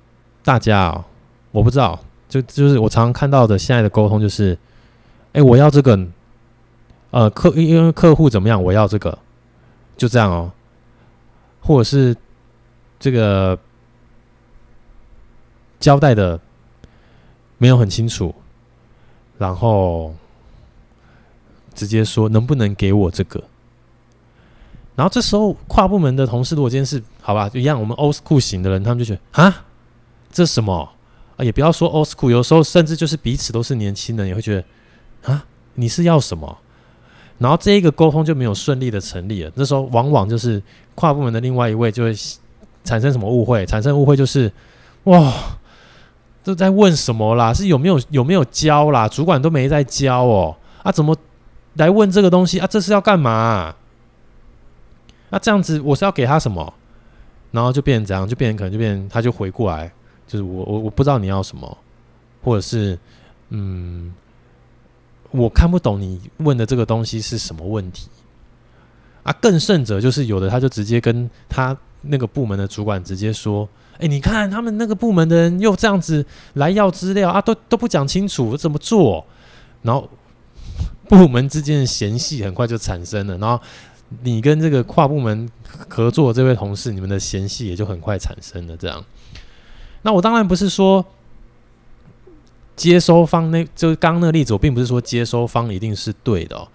[0.44, 1.06] 大家啊，
[1.50, 4.58] 我不知道，就就是我常常看到的现在的沟通就是，
[5.32, 5.98] 哎，我要这个。
[7.10, 9.18] 呃，客因为客户怎么样，我要这个，
[9.96, 10.52] 就这样哦，
[11.58, 12.14] 或者是
[13.00, 13.58] 这个
[15.80, 16.38] 交代的
[17.56, 18.34] 没有很清楚，
[19.38, 20.14] 然后
[21.74, 23.42] 直接说能不能给我这个，
[24.96, 29.64] 然后这时候跨部门的同事如果这件事好吧，就一样，我们 old school 型的人，他们就觉得啊，
[30.30, 30.88] 这是什么
[31.36, 31.44] 啊？
[31.44, 36.58] 也不要说 old school，有时候甚至就是彼此都是年轻人，也会觉得啊，你是要什么？
[37.38, 39.52] 然后这一个沟通就没有顺利的成立了。
[39.54, 40.60] 那时候往往就是
[40.96, 42.12] 跨部门的另外一位就会
[42.82, 44.52] 产生什么误会，产生误会就是，
[45.04, 45.32] 哇，
[46.48, 47.52] 都在问什么啦？
[47.52, 49.06] 是有没有有没有教啦？
[49.06, 51.14] 主管都没在教哦，啊，怎么
[51.74, 52.66] 来问这个东西啊？
[52.66, 53.76] 这是要干嘛啊？
[55.28, 56.72] 那这样子我是要给他什么？
[57.50, 58.26] 然后就变成怎样？
[58.26, 59.92] 就变成可能就变成他就回过来，
[60.26, 61.76] 就是我我我不知道你要什么，
[62.42, 62.98] 或者是
[63.50, 64.14] 嗯，
[65.30, 68.08] 我看不懂你问的这个东西是什么问题
[69.22, 69.30] 啊？
[69.38, 73.68] 更甚者就是有的他就直接跟他那个部门的主管直接说。
[73.98, 79.26] 哎，你看他们那个部门的人又这样子来要资料啊，都都不讲清楚怎么做，
[79.82, 80.08] 然后
[81.08, 83.60] 部门之间的嫌隙很快就产生了，然后
[84.22, 85.50] 你跟这个跨部门
[85.88, 88.76] 合作这位同事，你们的嫌隙也就很快产生了。
[88.76, 89.04] 这样，
[90.02, 91.04] 那我当然不是说
[92.76, 96.68] 接收方那，就刚刚那个例子，我并不是说接收方一定是对的哦，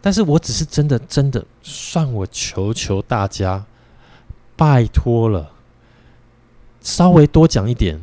[0.00, 3.64] 但是我只是真的真的算我求求大家，
[4.56, 5.51] 拜托了。
[6.82, 8.00] 稍微多讲一点，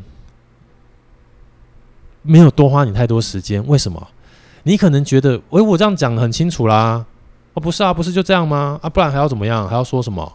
[2.21, 3.65] 没有多花你太多时间。
[3.67, 4.07] 为什么？
[4.63, 7.05] 你可能觉得，诶，我这样讲很清楚啦。
[7.53, 8.79] 哦，不是啊，不是就这样吗？
[8.83, 9.67] 啊，不然还要怎么样？
[9.67, 10.31] 还要说什么？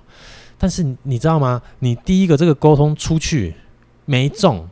[0.58, 1.60] 但是你知道吗？
[1.80, 3.54] 你第一个这个沟通出去
[4.06, 4.66] 没中，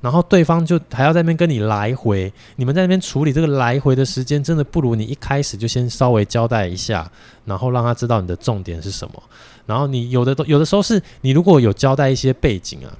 [0.00, 7.10] 然后对方就还要在那边跟你来回，你们在那边处理这个来回的时间，真的不如你一开始就先稍微交代一下，
[7.44, 9.22] 然后让他知道你的重点是什么。
[9.64, 12.92] 然后你有的都有的时候是你如果有交代一些背景啊。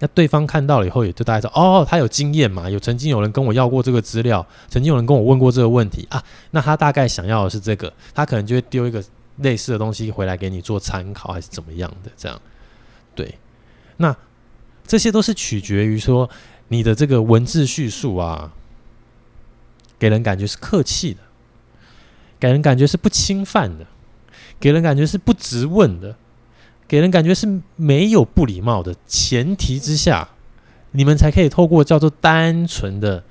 [0.00, 6.22] 那对方看到了以后，也就大概说：“哦，他有经验嘛，有曾经有人跟我要过这个资料，曾经有人跟我问过这个问题啊。
[6.50, 9.02] 那他大概想要的是这个，他可能就会丢一个
[9.36, 12.10] 类似的东西回来给你做参考，还是怎么样的？
[12.16, 12.38] 这样，
[13.14, 13.38] 对。
[13.98, 14.14] 那
[14.84, 16.28] 这些都是取决于说
[16.68, 18.52] 你的这个文字叙述啊，
[19.98, 21.20] 给人感觉是客气的，
[22.40, 23.86] 给人感觉是不侵犯的，
[24.58, 26.16] 给人感觉是不质问的。”
[26.94, 30.28] 给人感觉是没有不礼貌的前提之下，
[30.92, 33.24] 你们才可以透过叫做单纯的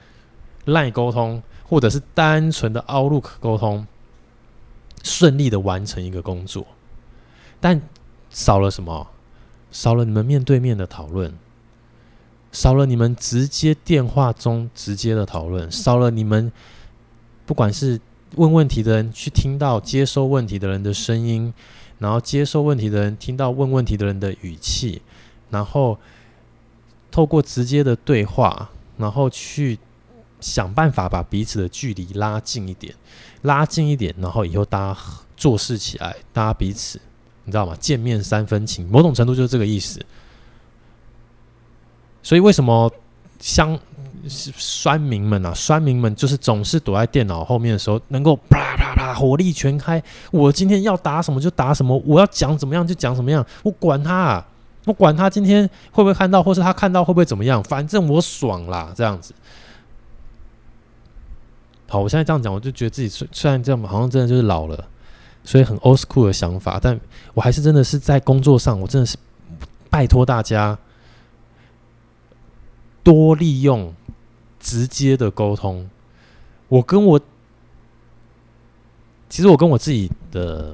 [0.65, 3.87] 赖沟通，或者是单纯的 Outlook 沟通，
[5.01, 6.67] 顺利的完成一个工作。
[7.61, 7.81] 但
[8.29, 9.07] 少了什么？
[9.71, 11.33] 少了你们面对面的讨论，
[12.51, 16.51] 少了你们直接电话中直接的讨论，少了你们
[17.45, 17.97] 不管是
[18.35, 21.53] 问问题的人去听到接收问题的人的声音。
[22.03, 25.01] 然后接受问题的人听到问问题的人的语气，
[25.49, 25.97] 然后
[27.09, 29.79] 透过直接的对话，然后去
[30.41, 32.93] 想办法把彼此的距离拉近一点，
[33.43, 34.99] 拉近一点，然后以后大家
[35.37, 36.99] 做事起来，大家彼此
[37.45, 37.73] 你知道吗？
[37.79, 40.05] 见面三分情，某种程度就是这个意思。
[42.21, 42.91] 所以为什么
[43.39, 43.79] 相？
[44.29, 50.01] 是酸民们啊，酸民们就是总是躲在电脑后面的时候，能够啪啪啪火力全开。
[50.31, 54.47] 我今天要打什么就打什么，我要讲怎么样就讲怎么样，我管他啊，
[54.85, 59.33] 我管他今天会不会看到，或是他看到会不会怎么样，反正我爽啦，这样子。
[61.89, 64.87] 好，我现在这样讲，我就觉得自己虽虽然这样，好像真的就是老了，
[65.43, 66.97] 所以很 old school 的想法，但
[67.33, 69.17] 我还是真的是在工作上，我真的是
[69.89, 70.79] 拜托大家
[73.03, 73.93] 多利用。
[74.63, 75.89] 直接的沟通，
[76.69, 77.19] 我跟我
[79.27, 80.73] 其实我跟我自己的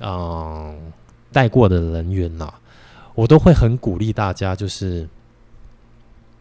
[0.00, 0.76] 嗯
[1.32, 2.52] 带过的人员呐、
[3.14, 5.08] 我都会很鼓励大家，就是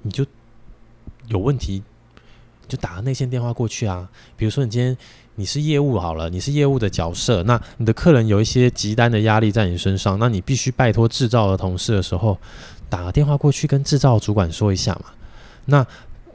[0.02, 0.26] 你就
[1.28, 1.84] 有问题
[2.68, 4.10] 就打个内线电话过去啊。
[4.36, 4.98] 比如说你今天
[5.36, 12.40] 你是业务好了，你是业务的角色，那你的客人有一些急单的压力在你身上，那你必须拜托制造的同事的时候，
[12.90, 15.06] 打个电话过去跟制造主管说一下嘛。
[15.66, 15.86] 那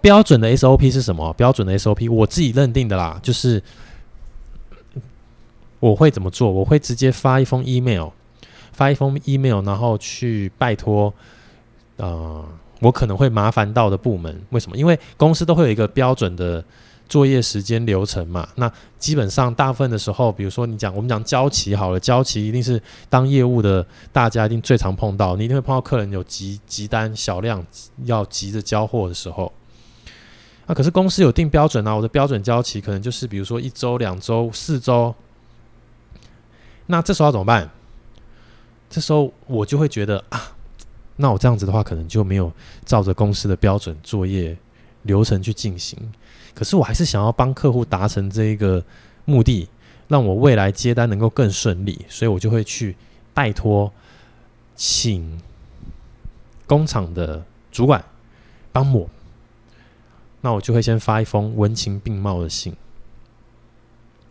[0.05, 1.33] 标准的 SOP 是什么？
[1.33, 3.63] 标准的 SOP 我自己认定的啦，就是
[5.81, 6.53] 我会怎么做？
[6.53, 8.11] 我会直接发一封 email，
[8.75, 11.11] 发一封 email，然后去拜托，
[11.97, 12.45] 呃，
[12.81, 14.43] 我可能会麻烦到的部门。
[14.51, 14.77] 为什么？
[14.77, 16.63] 因为公司都会有一个标准的
[17.09, 18.47] 作业时间流程嘛。
[18.57, 27.65] 那基本上大部分的时候，比如说你讲我们讲交期好了，交期一定是当业务的大家一定最常碰到，你一定会碰到客人有急急单小量
[28.05, 29.51] 要急着交货的时候。
[30.67, 35.15] 啊，可是公司有定标准啊，我的标准交期可能就是比如说一周、两周、四周。
[36.87, 37.71] 那这时候要怎么办？
[38.91, 40.53] 这时候我就会觉得啊，
[41.17, 42.53] 那我这样子的话，可能就没有
[42.85, 44.57] 照着公司的标准作业
[45.03, 45.99] 流程去进行。
[46.55, 48.83] 可是我还是想要帮客户达成这一个
[49.25, 49.69] 目的，
[50.09, 52.95] 让我未来接单能够更顺利，所以我就会去
[53.33, 53.93] 拜托，
[54.77, 55.41] 请
[56.67, 58.05] 工厂的主管
[58.73, 59.09] 帮我。
[60.45, 62.75] 那我就会先发一封文情并茂的信，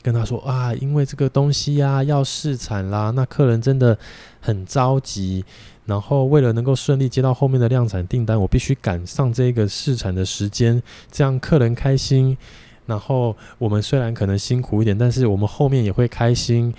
[0.04, 3.97] 跟他说啊，因为这个东西呀、要试产啦，那客人真的
[4.39, 5.43] 很着急，
[5.88, 12.38] 然后为了能够顺利接到后面的量产订单，我必须赶上这个试产的时间，这样客人开心，
[12.86, 16.71] 然后我们虽然可能辛苦一点，但是我们后面也会开心。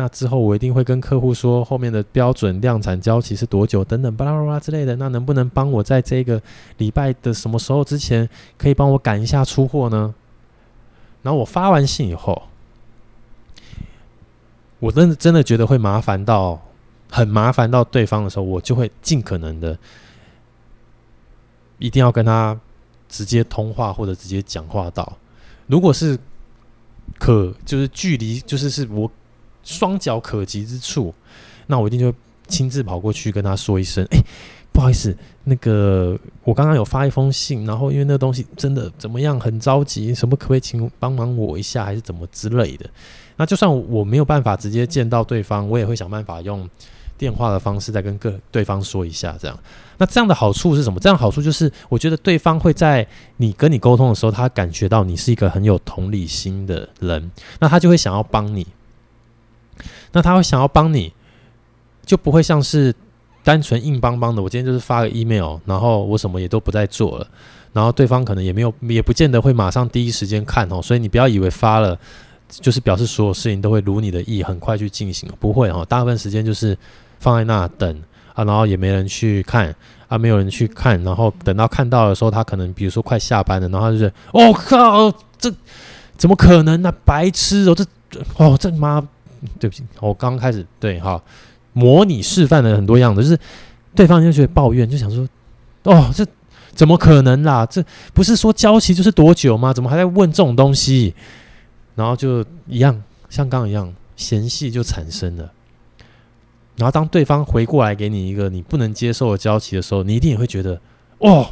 [0.00, 4.94] 那之后我一定会跟客户说后面的标准量产交期是多久等等巴拉巴拉之类的。
[4.94, 6.40] 那能不能帮我在这个
[6.76, 10.14] 礼拜的什么时候之前可以帮我赶一下出货呢？
[11.22, 12.44] 然后我发完信以后，
[14.78, 16.62] 我真的真的觉得会麻烦到
[17.10, 19.76] 很麻烦到对方的时候，我就会尽可能的
[21.80, 22.56] 一定要跟他
[23.08, 25.18] 直接通话或者直接讲话到。
[25.66, 26.16] 如果是
[27.18, 29.10] 可就是距离就是是我。
[29.68, 31.14] 双脚可及之处，
[31.66, 32.12] 那我一定就
[32.46, 34.18] 亲自跑过去跟他说一声：“哎、
[34.72, 42.88] 不好意思，那个我刚刚有发一封信，然后因为那个东西真的怎么样，很着急，什么可不可以请帮忙我一下，还是怎么之类的？
[43.36, 46.66] 那就算我没有办法直接见到对方，我也会想办法用
[47.18, 49.36] 电话的方式再跟个对方说一下。
[49.38, 49.58] 这样，
[49.98, 50.98] 那这样的好处是什么？
[50.98, 58.66] 这样好处就是，我觉得对方会在你跟你沟通的时候，他感觉到你是一个很有同理心的人，那他就会想要帮你。”
[60.12, 61.12] 那他会想要帮你，
[62.04, 62.94] 就不会像是
[63.44, 64.42] 单纯硬邦邦的。
[64.42, 67.26] 我今天就是发个 email，然后我什么也都不再做了，
[67.72, 70.80] 然后对方可能也没有，也不见得会马上第一时间看哦。
[70.82, 71.98] 所以你不要以为发了
[72.48, 75.84] 就是表示所有事情都会如你的意，很快去进行，不会哦。
[75.88, 76.76] 大部分时间就是
[77.20, 78.02] 放在那等
[78.34, 79.74] 啊，然后也没人去看
[80.08, 85.52] 啊，没有人去看，然后等到看到的时候，他可能比如说快下班了，然后他就是，哦靠，这
[86.16, 86.90] 怎么可能呢？
[87.04, 87.84] 白痴哦，这
[88.38, 89.06] 哦这妈。
[89.58, 91.22] 对不起，我刚开始对哈，
[91.72, 93.38] 模拟示范了很多样子，就是
[93.94, 95.28] 对方就觉得抱怨，就想说，
[95.84, 96.26] 哦，这
[96.72, 97.66] 怎么可能啦？
[97.66, 99.72] 这不是说交期就是多久吗？
[99.72, 101.14] 怎么还在问这种东西？
[101.94, 105.52] 然后就一样，像刚刚一样，嫌隙就产生了。
[106.76, 110.80] 然后当对方回过来给你一个你不能接受的交期的时候，你一定也会觉得，
[111.18, 111.44] 哦，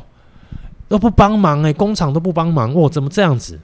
[0.87, 3.59] 都不帮忙哎，工厂都不帮忙，哦，怎么这样子？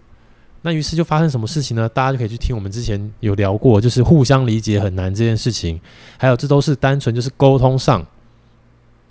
[0.64, 1.88] 那于是就发生什么事情呢？
[1.88, 5.80] 大家就可以去听我们之前有聊过，就是互相理解很难这件事情，
[6.16, 8.06] 还有这都是单纯就是沟通上，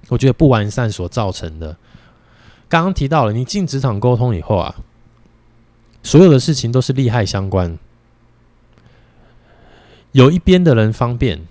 [0.08, 1.76] 我觉得不完善所造成的。
[2.70, 4.74] 刚刚提到了，你进职场沟通以后啊，
[6.02, 7.78] 所有的事情都是利害相关，
[10.14, 11.46] 有一边的人方便，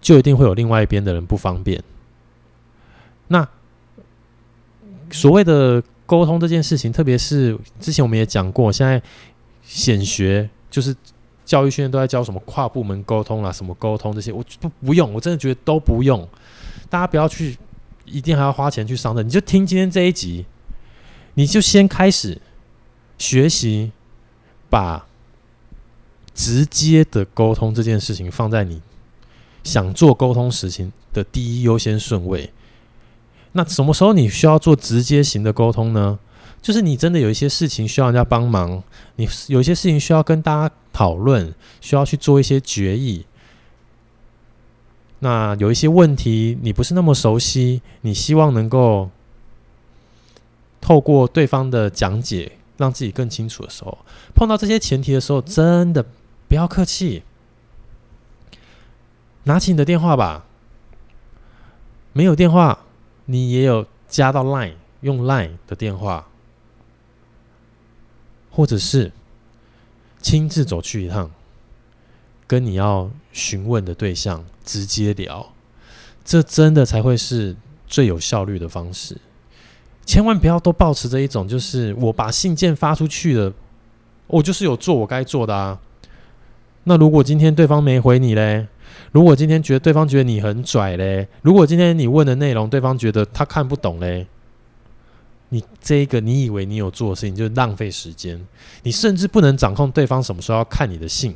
[0.00, 1.82] 就一定会有另外一边的人不方便。
[3.28, 3.46] 那
[5.10, 5.82] 所谓的。
[6.06, 9.00] 沟通这件事情，特别是之前我们也讲过，现在
[9.62, 10.94] 显学就是
[11.44, 16.28] 教育训练都在教什么跨部门沟通啦，什么沟通这些，我不不用，我真的觉得都不用。
[16.90, 17.56] 大家不要去，
[18.04, 20.44] 一定还要花钱去上的，你就听今天这一集，
[21.34, 22.40] 你就先开始
[23.18, 23.92] 学习，
[24.68, 25.06] 把
[26.34, 28.82] 直接的沟通这件事情放在你
[29.62, 32.52] 想做沟通事情的第一优先顺位。
[33.56, 36.18] 那什么时候你需要做直接型的沟通呢？
[36.60, 38.82] 就是你真的有一些事情需要人家帮忙，
[39.16, 43.26] 你有一些事情需要跟大家讨论，需要去做一些决议。
[45.20, 49.10] 那有一些问题你不是那么熟悉，你希望能够
[50.80, 53.98] 透过对方的讲解让自己更清楚的时候，
[54.34, 56.04] 碰到这些前提的时候，真的
[56.48, 57.22] 不要客气，
[59.44, 60.46] 拿起你的电话吧。
[62.14, 62.80] 没有电话。
[63.26, 66.28] 你也有加到 Line 用 Line 的电话，
[68.50, 69.12] 或者是
[70.20, 71.30] 亲自走去一趟，
[72.46, 75.52] 跟你要询问的对象直接聊，
[76.24, 77.56] 这真的才会是
[77.86, 79.18] 最有效率的方式。
[80.06, 83.52] 千万不要都抱持着一种，就是我把信件发出去了，
[84.26, 85.80] 我就是有做我该做的啊。
[86.84, 88.66] 那如果今天对方没回你嘞？
[89.14, 94.26] 如果今天觉得对方觉得你很拽嘞，如果今天你问的内容对方觉得他看不懂嘞，
[95.50, 98.44] 你这个你以为你有做的事情就是浪费时间，
[98.82, 101.32] 你甚至不能掌控对方什么时候要看你的信，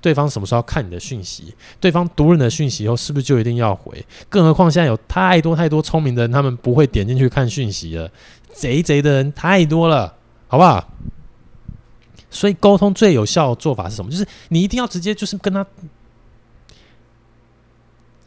[0.00, 4.04] 对方什么时候要看你的讯息，对方读了你的讯息以后是不是就一定要回？
[4.28, 8.10] 更何况现在有太多太多聪明的人，他们不会点进去看讯息了，
[8.52, 10.12] 贼贼的人太多了，
[10.48, 10.84] 好不好？
[12.28, 14.10] 所以沟通最有效的做法是什么？
[14.10, 15.64] 就是你一定要直接就是跟他。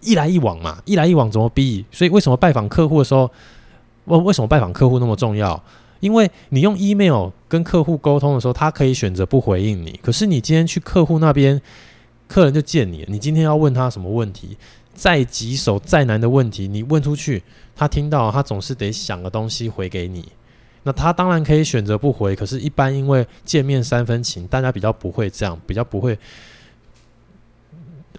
[0.01, 1.85] 一来一往嘛，一来一往怎么比？
[1.91, 3.29] 所以为什么拜访客户的时候，
[4.05, 5.61] 为为什么拜访客户那么重要？
[5.99, 9.99] 因为你用 email 跟客户沟通的时候，他可以选择不回应你。
[10.01, 11.61] 可是你今天去客户那边，
[12.27, 14.57] 客人就见你，你今天要问他什么问题，
[14.93, 17.43] 再棘手再难的问题，你问出去，
[17.75, 20.25] 他听到他总是得想个东西回给你。
[20.83, 26.17] 那他当然可以选择不回，可是，一般因为见面三分情，大家比较不会这样，比较不会，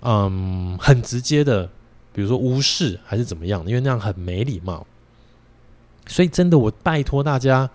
[0.02, 1.68] 嗯，很直接的，
[2.12, 4.86] 比如说无视还是怎么样，因为那样很没礼貌。
[6.06, 7.70] 所以，真的，我拜托大家，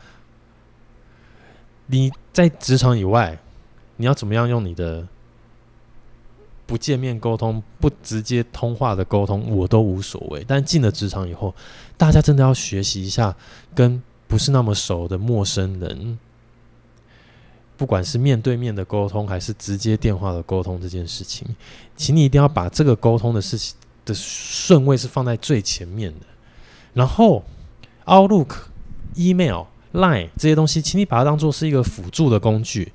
[1.88, 3.40] 你在职场以外，
[3.96, 5.08] 你要怎么样用你的
[6.66, 10.44] 不见面沟通、不直接通话的沟通，我都无所谓。
[10.48, 11.56] 但进了职场以后，
[11.98, 13.36] 大家真的要学习一下
[13.74, 14.02] 跟。
[14.30, 16.20] 不是那么熟的陌生人，
[17.78, 21.48] 不管是面对面的沟通，还是直接电话的沟通，这件事情，
[21.96, 26.26] 请你一定要把这个沟通的事情的顺位是放在最前面的。
[26.94, 27.46] 然后
[28.06, 28.56] ，Outlook、
[29.14, 32.92] Email、Line 这些东西，请你把它当做是一个辅助的工具。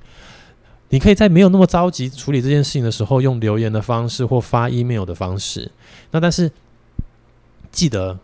[0.89, 5.71] 你可以在没有那么着急处理这件事情的时候，用留言的方式或发 Email 的方式。
[6.11, 6.51] 那但是
[7.71, 8.19] 记得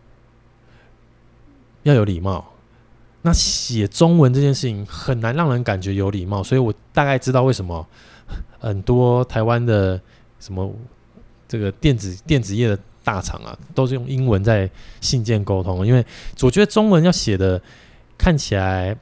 [1.84, 2.48] 要有礼貌。
[3.22, 7.86] 那写中文这件事情很难让人感觉有礼貌，所以我大概知道为什么
[8.59, 9.99] 很多台湾的
[10.39, 10.72] 什么
[11.47, 14.70] 这个电子电子业的大厂啊，都是用英文在
[15.01, 16.05] 信件沟通，因为
[16.41, 17.61] 我觉得中文要写的
[18.17, 18.95] 看起来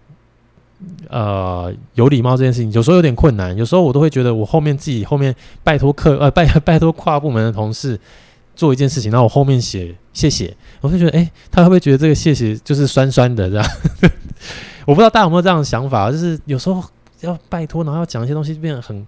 [1.09, 7.99] 呃有礼貌这件事情，有时候有点困难，有时候我都会觉得我后面自己后面拜托客呃拜拜托跨部门的同事。
[8.55, 10.51] 做一件事情，然后我后面写谢谢，
[10.81, 13.65] 我就觉得，哎、他会不会觉得这个谢谢就是酸酸的这样？
[14.87, 16.83] 我不知道大家有没有这样的想法，就是有时候
[17.19, 19.05] 要拜托，然后要讲一些东西，就变得很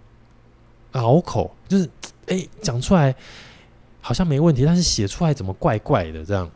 [0.91, 1.89] 拗口，就是
[2.27, 3.15] 哎，讲、出来
[4.01, 6.47] 好像没问题，但是写出来怎么怪怪的这样？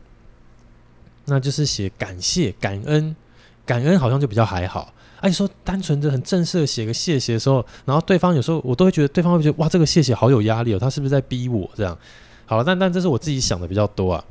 [1.26, 3.16] 那就是写感谢、感恩、
[3.66, 4.94] 感恩，好像就比较还好。
[5.22, 11.98] 哎、啊，说单纯的很正式的写个谢谢的时候，然后对方有时候我都会觉得对方会觉得哇，这个谢谢好有压力哦，他是不是在逼我这样？
[12.46, 14.24] 好了，但但这是我自己想的比较多啊。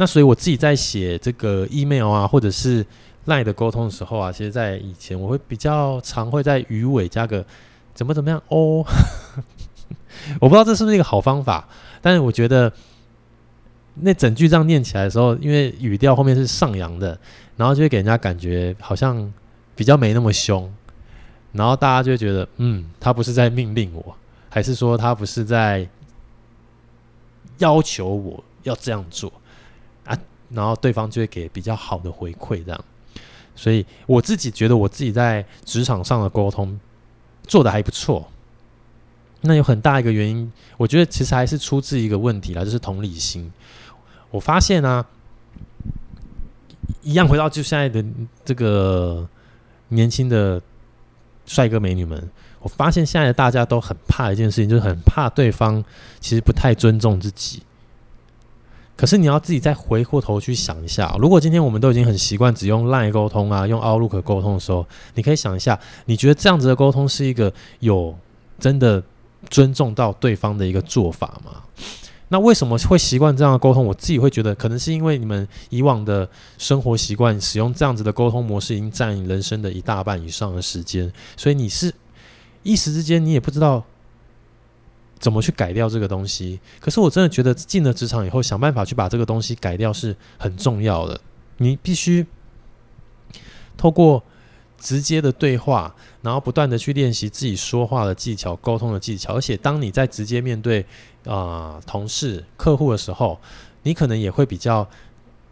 [0.00, 2.82] 那所以我自己在写这个 email 啊，或者是
[3.26, 7.44] line 的沟通的时候啊，其实，在以前我会比较常会在鱼尾加个
[7.92, 8.82] 怎么怎么样哦。
[10.40, 11.68] 我不知道这是不是一个好方法，
[12.00, 12.72] 但是我觉得
[13.96, 17.18] 那整句这样念起来的时候，因为语调后面是上扬的，
[17.58, 19.30] 然后就会给人家感觉好像
[19.76, 20.72] 比较没那么凶，
[21.52, 24.16] 然后大家就会觉得，嗯，他不是在命令我，
[24.48, 25.86] 还是说他不是在。
[27.58, 29.30] 要求我要这样做，
[30.52, 32.84] 然后对方就会给比较好的回馈，这样。
[33.54, 36.78] 所以我自己觉得我自己在职场上的沟通
[37.42, 38.26] 做得还不错。
[39.42, 43.50] 那有很大一个原因，我觉得其实还是出自一个问题啦，就是同理心。
[44.30, 45.06] 我发现啊，
[47.02, 48.04] 一样回到就现在的
[48.44, 49.28] 这个
[49.88, 50.60] 年轻的
[51.46, 52.30] 帅哥美女们。
[52.60, 55.82] 我发现现在的大家都很怕一件事情，就是很怕对方
[56.20, 57.62] 其实不太尊重自己。
[59.00, 68.14] 可是你要自己再回过头去想一下，如果今天我们都已经很习惯只用 LINE 沟通啊，用 Outlook 沟通的时候，你可以想一下，你觉得这样子的沟通是一个有
[68.58, 69.02] 真的
[69.48, 71.62] 尊重到对方的一个做法吗？
[72.28, 73.86] 那为什么会习惯这样的沟通？
[73.86, 76.28] 我自己会觉得，可能是因为你们以往的
[76.58, 81.90] 生活习惯使用这样子的沟通模式，已经占你人生的一大半以上的时间，所以你是。
[82.62, 83.82] 一时之间，你也不知道
[85.20, 86.58] 怎么去改掉这个东西。
[86.80, 91.20] 可是我真的觉得，进了职场以后，想办法去把这个东西改掉是很重要的。
[91.58, 92.26] 你必须
[93.76, 94.20] 透过
[94.76, 99.34] 直接的对话，然后不断的去练习自己说话的技巧、沟通的技巧。
[99.34, 100.84] 而且，当你在直接面对
[101.26, 103.38] 啊、同事、客户的时候，
[103.84, 104.88] 你可能也会比较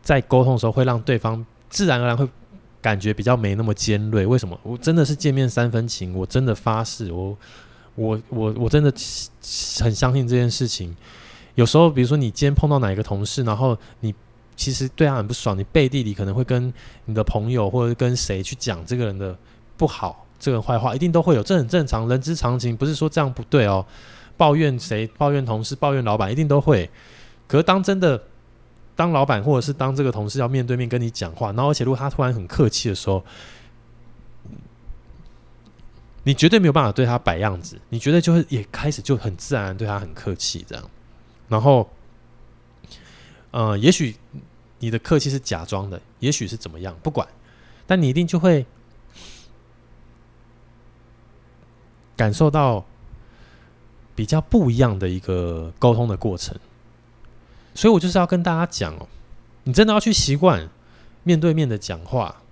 [0.03, 2.29] 在沟通的时候，会让对方自然而然会。
[2.81, 4.57] 感觉比较没那么尖锐，为什么？
[4.63, 7.37] 我真的是见面三分情，我真的发誓，我
[7.99, 8.91] 我我我真的
[9.83, 10.97] 很相信这件事情。
[11.57, 14.15] 有时候，比如说你今天碰到哪一个同事，然后你
[14.55, 16.73] 其实对他很不爽，你背地里可能会跟
[17.07, 19.37] 你的朋友或者跟谁去讲这个人的
[19.77, 23.85] 不好，这个坏话，一定都会有，这很正常，人之常情，不是说这样不对哦。
[24.37, 25.07] 抱怨谁？
[25.19, 25.75] 抱怨同事？
[25.75, 26.31] 抱怨老板？
[26.31, 26.89] 一定都会。
[27.47, 28.23] 可是当真的。
[28.99, 33.25] 当老板或者是当这个同事要面对面跟你讲话，然后而且如果他突然很客气的时候，
[36.29, 40.91] 你绝对没有办法对他摆样子，你绝对就会也开始就很自然对他很客气这样，
[41.49, 41.89] 然后，
[43.51, 44.15] 呃，也许
[44.79, 47.27] 你的客气是假装的，也许是怎么样，不管，
[47.87, 48.67] 但你一定就会
[52.15, 52.85] 感受到
[54.15, 56.55] 比较不一样的一个沟通的过程。
[57.75, 59.09] 所以我就是要跟大家讲哦，
[59.65, 60.69] 你真的要去习惯
[61.23, 62.43] 面对面的讲话。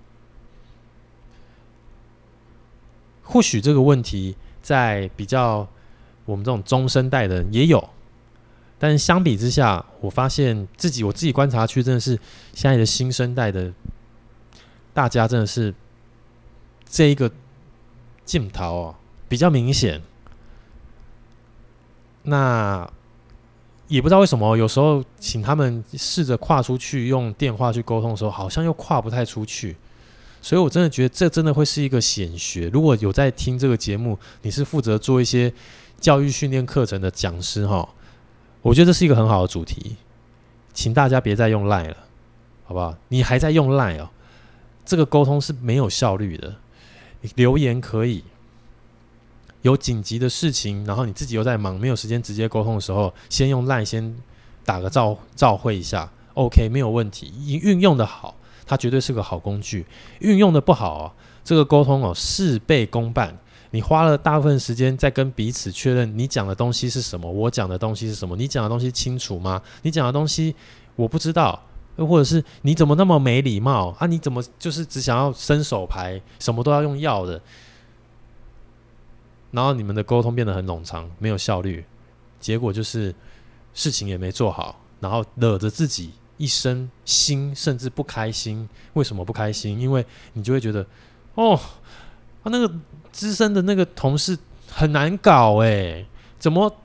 [3.27, 5.67] 或许这个问题在比较
[6.25, 7.89] 我们这种中生代的人也有，
[8.79, 12.17] 但相比之下，我发现自己我自己观察去，真的是
[12.53, 13.71] 现在的新生代的
[14.93, 15.73] 大家真的是
[16.89, 17.29] 这一个
[18.25, 18.95] 镜头哦
[19.27, 20.01] 比较明显。
[22.23, 22.89] 那
[23.87, 29.75] 也不知道为什么，有时候请他们试着跨出去用电话去沟通的时候，好像又跨不太出去。
[30.41, 32.69] 所以我真的觉得这真的会是一个显学。
[32.69, 35.53] 如果有在听这个节目，你是负责做一些
[35.99, 37.87] 教育训练课程的讲师哈，
[38.61, 39.95] 我觉得这是一个很好的主题，
[40.73, 41.97] 请大家别再用 Line 了，
[42.65, 42.95] 好不好？
[43.09, 44.09] 你还在用 Line 哦，
[44.85, 46.55] 这个沟通是没有效率的。
[47.35, 48.23] 留言可以。
[49.63, 54.15] 有紧急的事情，然后你自己又在忙，没有时间直接沟通的时候，先用 LINE 先
[54.63, 57.33] 打个照照会一下，OK，没有问题。
[57.61, 58.36] 运用的好，
[58.67, 59.83] 它绝对是个好工具；
[60.19, 61.13] 运用的不好啊，
[61.43, 63.35] 这个沟通哦事倍功半。
[63.71, 69.61] 你花了大部分时间在跟彼此确认你讲的东西是什么，我讲的东西是什么，你讲的东西清楚吗？
[69.81, 70.55] 你讲的东西
[70.95, 71.61] 我不知道，
[71.97, 74.07] 又或者是你怎么那么没礼貌啊？
[74.07, 77.41] 你怎么就是只想要伸手牌，什么都要用要的？
[79.51, 81.83] 然后你们的沟通变得很冗长，没有效率，
[82.39, 83.13] 结果就是
[83.73, 88.67] 事情也没做好，然后惹着自己一身心，甚至不开心。
[88.93, 89.79] 为什么不开心？
[89.79, 90.85] 因为你就会觉得，
[91.35, 91.59] 哦，
[92.43, 92.73] 他那个
[93.11, 94.37] 资深的那个同事
[94.71, 96.05] 很难搞哎，
[96.39, 96.75] 怎么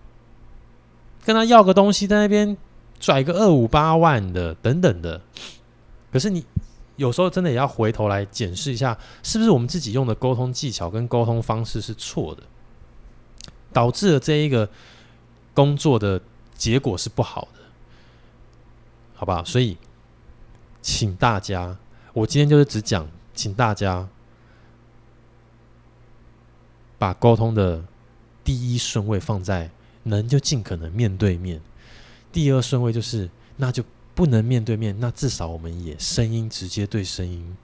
[1.24, 2.56] 跟他要个东西，在那边
[2.98, 5.20] 拽个二五八万的等等的。
[6.12, 6.44] 可是你
[6.96, 12.42] 有时候真的也要回头来检视一下，是不是我们自己用的沟通技巧跟沟通方式是错的？
[13.72, 14.68] 导致了这一个
[15.54, 16.20] 工作的
[16.54, 17.60] 结果是不好的，
[19.22, 19.40] 好吧？
[19.44, 19.78] 所以，
[20.80, 21.78] 请大家，
[22.12, 24.08] 我今天就是只讲，请大家
[26.98, 27.84] 把沟通的
[28.42, 29.70] 第一顺位放在
[30.02, 31.60] 能就尽可能面对面，
[32.32, 37.56] 第二顺位就是那就不能面对面，那至少我们也声音直接对声音。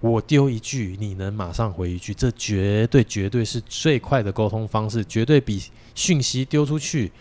[0.00, 5.62] 我丢一句，你能马上回一句，这绝对绝对是最快的沟通方式，绝对比
[5.94, 7.12] 讯息丢出去，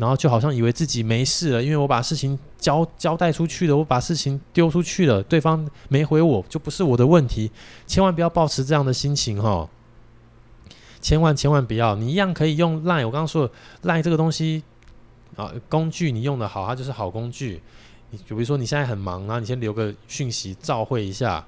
[0.00, 7.50] 然后就好像以为自己没事了，因为我把事情交交代出去了，我把事情丢出去了，对方没回我，就不是我的问题。
[7.86, 9.68] 千万不要抱持这样的心情哈，
[11.02, 14.62] 千万千万不要，你一样可以用 Line，我刚刚说的 Line 这个东西
[15.36, 17.60] 啊，工具你用的好，它就是好工具。
[18.10, 21.46] 你就比如说你现在很忙，然后你先留个讯息照会一下。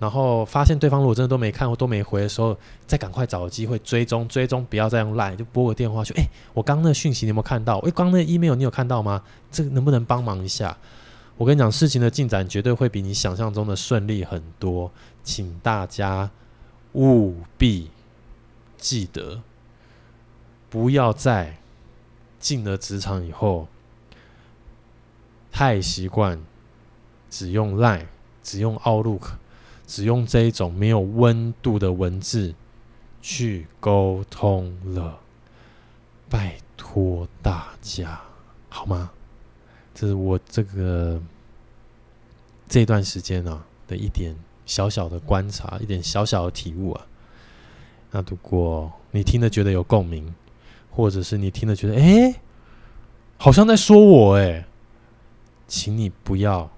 [0.00, 6.14] 然后发现对方如果真的都没看或都没回的时候，再赶快找个机会追踪追踪，不要再用 Line，就拨个电话去。
[6.14, 6.24] 哎，
[6.54, 7.76] 我刚刚那讯息你有没有看到？
[7.80, 9.22] 哎，刚刚那 email 你有看到吗？
[9.52, 10.74] 这个能不能帮忙一下？
[11.36, 14.90] 我跟你讲，事情的进展绝对会比你想象中的顺利很多，
[15.22, 16.30] 请大家
[16.94, 17.90] 务必
[18.78, 19.42] 记得，
[20.70, 21.58] 不要再
[22.38, 23.68] 进了职场以后
[25.52, 26.40] 太习惯
[27.28, 28.06] 只用 Line，
[28.42, 29.32] 只用 Outlook。
[29.90, 32.54] 只用这一种没有温度的文字
[33.20, 35.18] 去沟通了，
[36.28, 38.20] 拜托大家
[38.68, 39.10] 好吗？
[39.92, 41.20] 这是我这个
[42.68, 44.32] 这段时间啊的一点
[44.64, 47.04] 小小的观察，一点小小的体悟啊。
[48.12, 50.32] 那如果你听了觉得有共鸣，
[50.88, 52.40] 或者是你听了觉得哎，
[53.36, 54.64] 好像在说我哎，
[55.66, 56.70] 请你不要。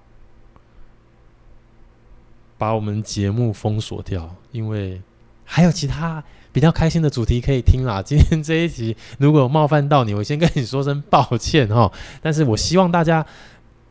[2.57, 5.01] 把我们节目封锁掉，因为
[5.43, 8.01] 还有其他比较开心的主题可以听啦。
[8.05, 11.91] 今天这一集如果冒犯到你，我先跟你说声抱歉哈。
[12.21, 13.25] 但是我希望大家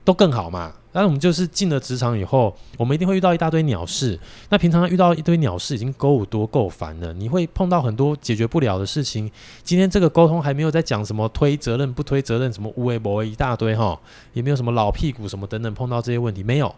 [0.05, 0.73] 都更好嘛。
[0.95, 4.19] 那我们就是进了职场以后，我们一定会遇到一大堆鸟事。
[4.51, 9.31] 那平常遇到一堆鸟事已经够多够烦了，你会碰到很多解决不了的事情。
[9.63, 13.99] 今天这个沟通还没有在讲什么推责任不推责任，什么无为不为一大堆哈，
[14.35, 16.75] 也没有什么老屁股什么等等，碰到这些问题没有。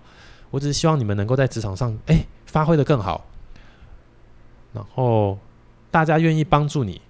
[0.54, 3.26] 我只是希望你们能够在职场上，哎、发挥得更好，
[4.72, 5.36] 然后
[5.90, 7.00] 大家愿意帮助你，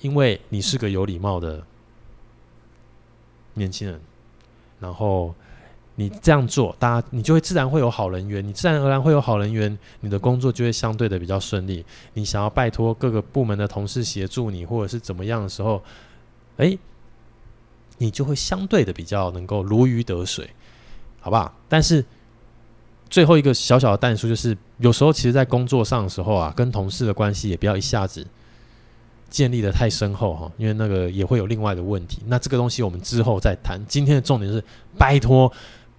[0.00, 1.64] 因为你是个有礼貌的
[3.54, 4.00] 年轻人，
[4.78, 5.34] 然后
[5.96, 11.84] 你这样做，大家你就会自然会有好人缘，你自然而然会有好人缘，你的工作就会相对的比较顺利。
[12.14, 15.82] 你想要拜托各个部门的同事协助你，或者是怎么样的时候，
[16.58, 16.78] 哎、
[17.96, 20.48] 你就会相对的比较能够如鱼得水。
[21.20, 21.52] 好不好？
[21.68, 22.04] 但是
[23.10, 28.26] 最后一个小小的但书就是，有时候其实，在工作上的时候啊，跟同事的关系也不要一下子
[29.30, 32.22] 建立得太深厚哈，因为那个也会有另外的问题。
[32.26, 33.80] 那这个东西我们之后再谈。
[33.86, 34.62] 今天的重点是，
[34.98, 35.50] 拜托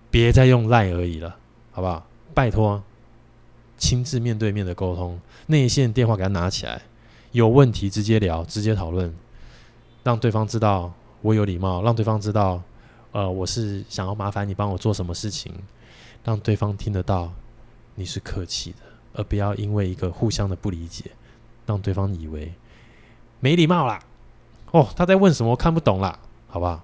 [0.09, 1.35] 别再用赖而已了，
[1.71, 2.05] 好不好？
[2.33, 2.81] 拜托，
[3.77, 6.81] 亲自面对面的沟通，内线电话给他拿起来，
[7.31, 9.13] 有问题直接聊，直接讨论，
[10.03, 12.61] 让对方知道我有礼貌，让对方知道。
[13.11, 15.53] 呃，我是想要麻烦你帮我做什么事情，
[16.23, 17.31] 让对方听得到
[17.95, 18.77] 你是客气的。
[19.11, 21.11] 而不要因为一个互相的不理解，
[21.65, 22.53] 让对方以为
[23.39, 24.01] 没礼貌啦。
[24.71, 25.49] 哦，他在问什么？
[25.49, 26.83] 我看不懂啦，好不好？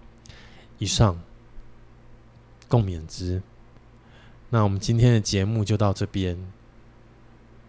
[0.80, 1.18] 以上
[2.68, 3.42] 共勉之。
[4.50, 6.36] 那我们今天的节目就到这边，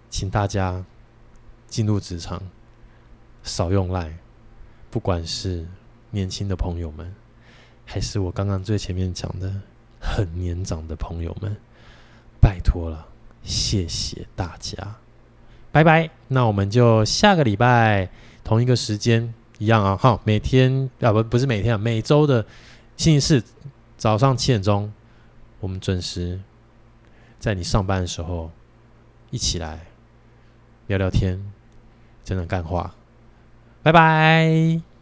[0.09, 0.83] 请大家
[1.69, 2.43] 进入职场，
[3.43, 4.17] 少用赖，
[4.91, 5.69] 不管是
[6.11, 7.15] 年轻的朋友们，
[7.87, 9.51] 还是我刚刚最前面讲的
[10.01, 11.57] 很年长的朋友们，
[12.41, 13.07] 拜托了，
[13.43, 14.97] 谢谢大家，
[15.73, 16.11] 拜拜。
[16.29, 18.11] 那我们就下个礼拜
[18.45, 22.45] 同一个时间一样啊，好，每天啊不不是每天啊，每周的
[22.97, 23.43] 星期四
[23.97, 24.93] 早上七点钟，
[25.61, 26.41] 我们准时
[27.39, 28.51] 在你上班的时候
[29.31, 29.87] 一起来
[30.89, 31.41] 聊聊天，
[32.25, 32.93] 讲讲干话，
[33.83, 34.96] 拜拜。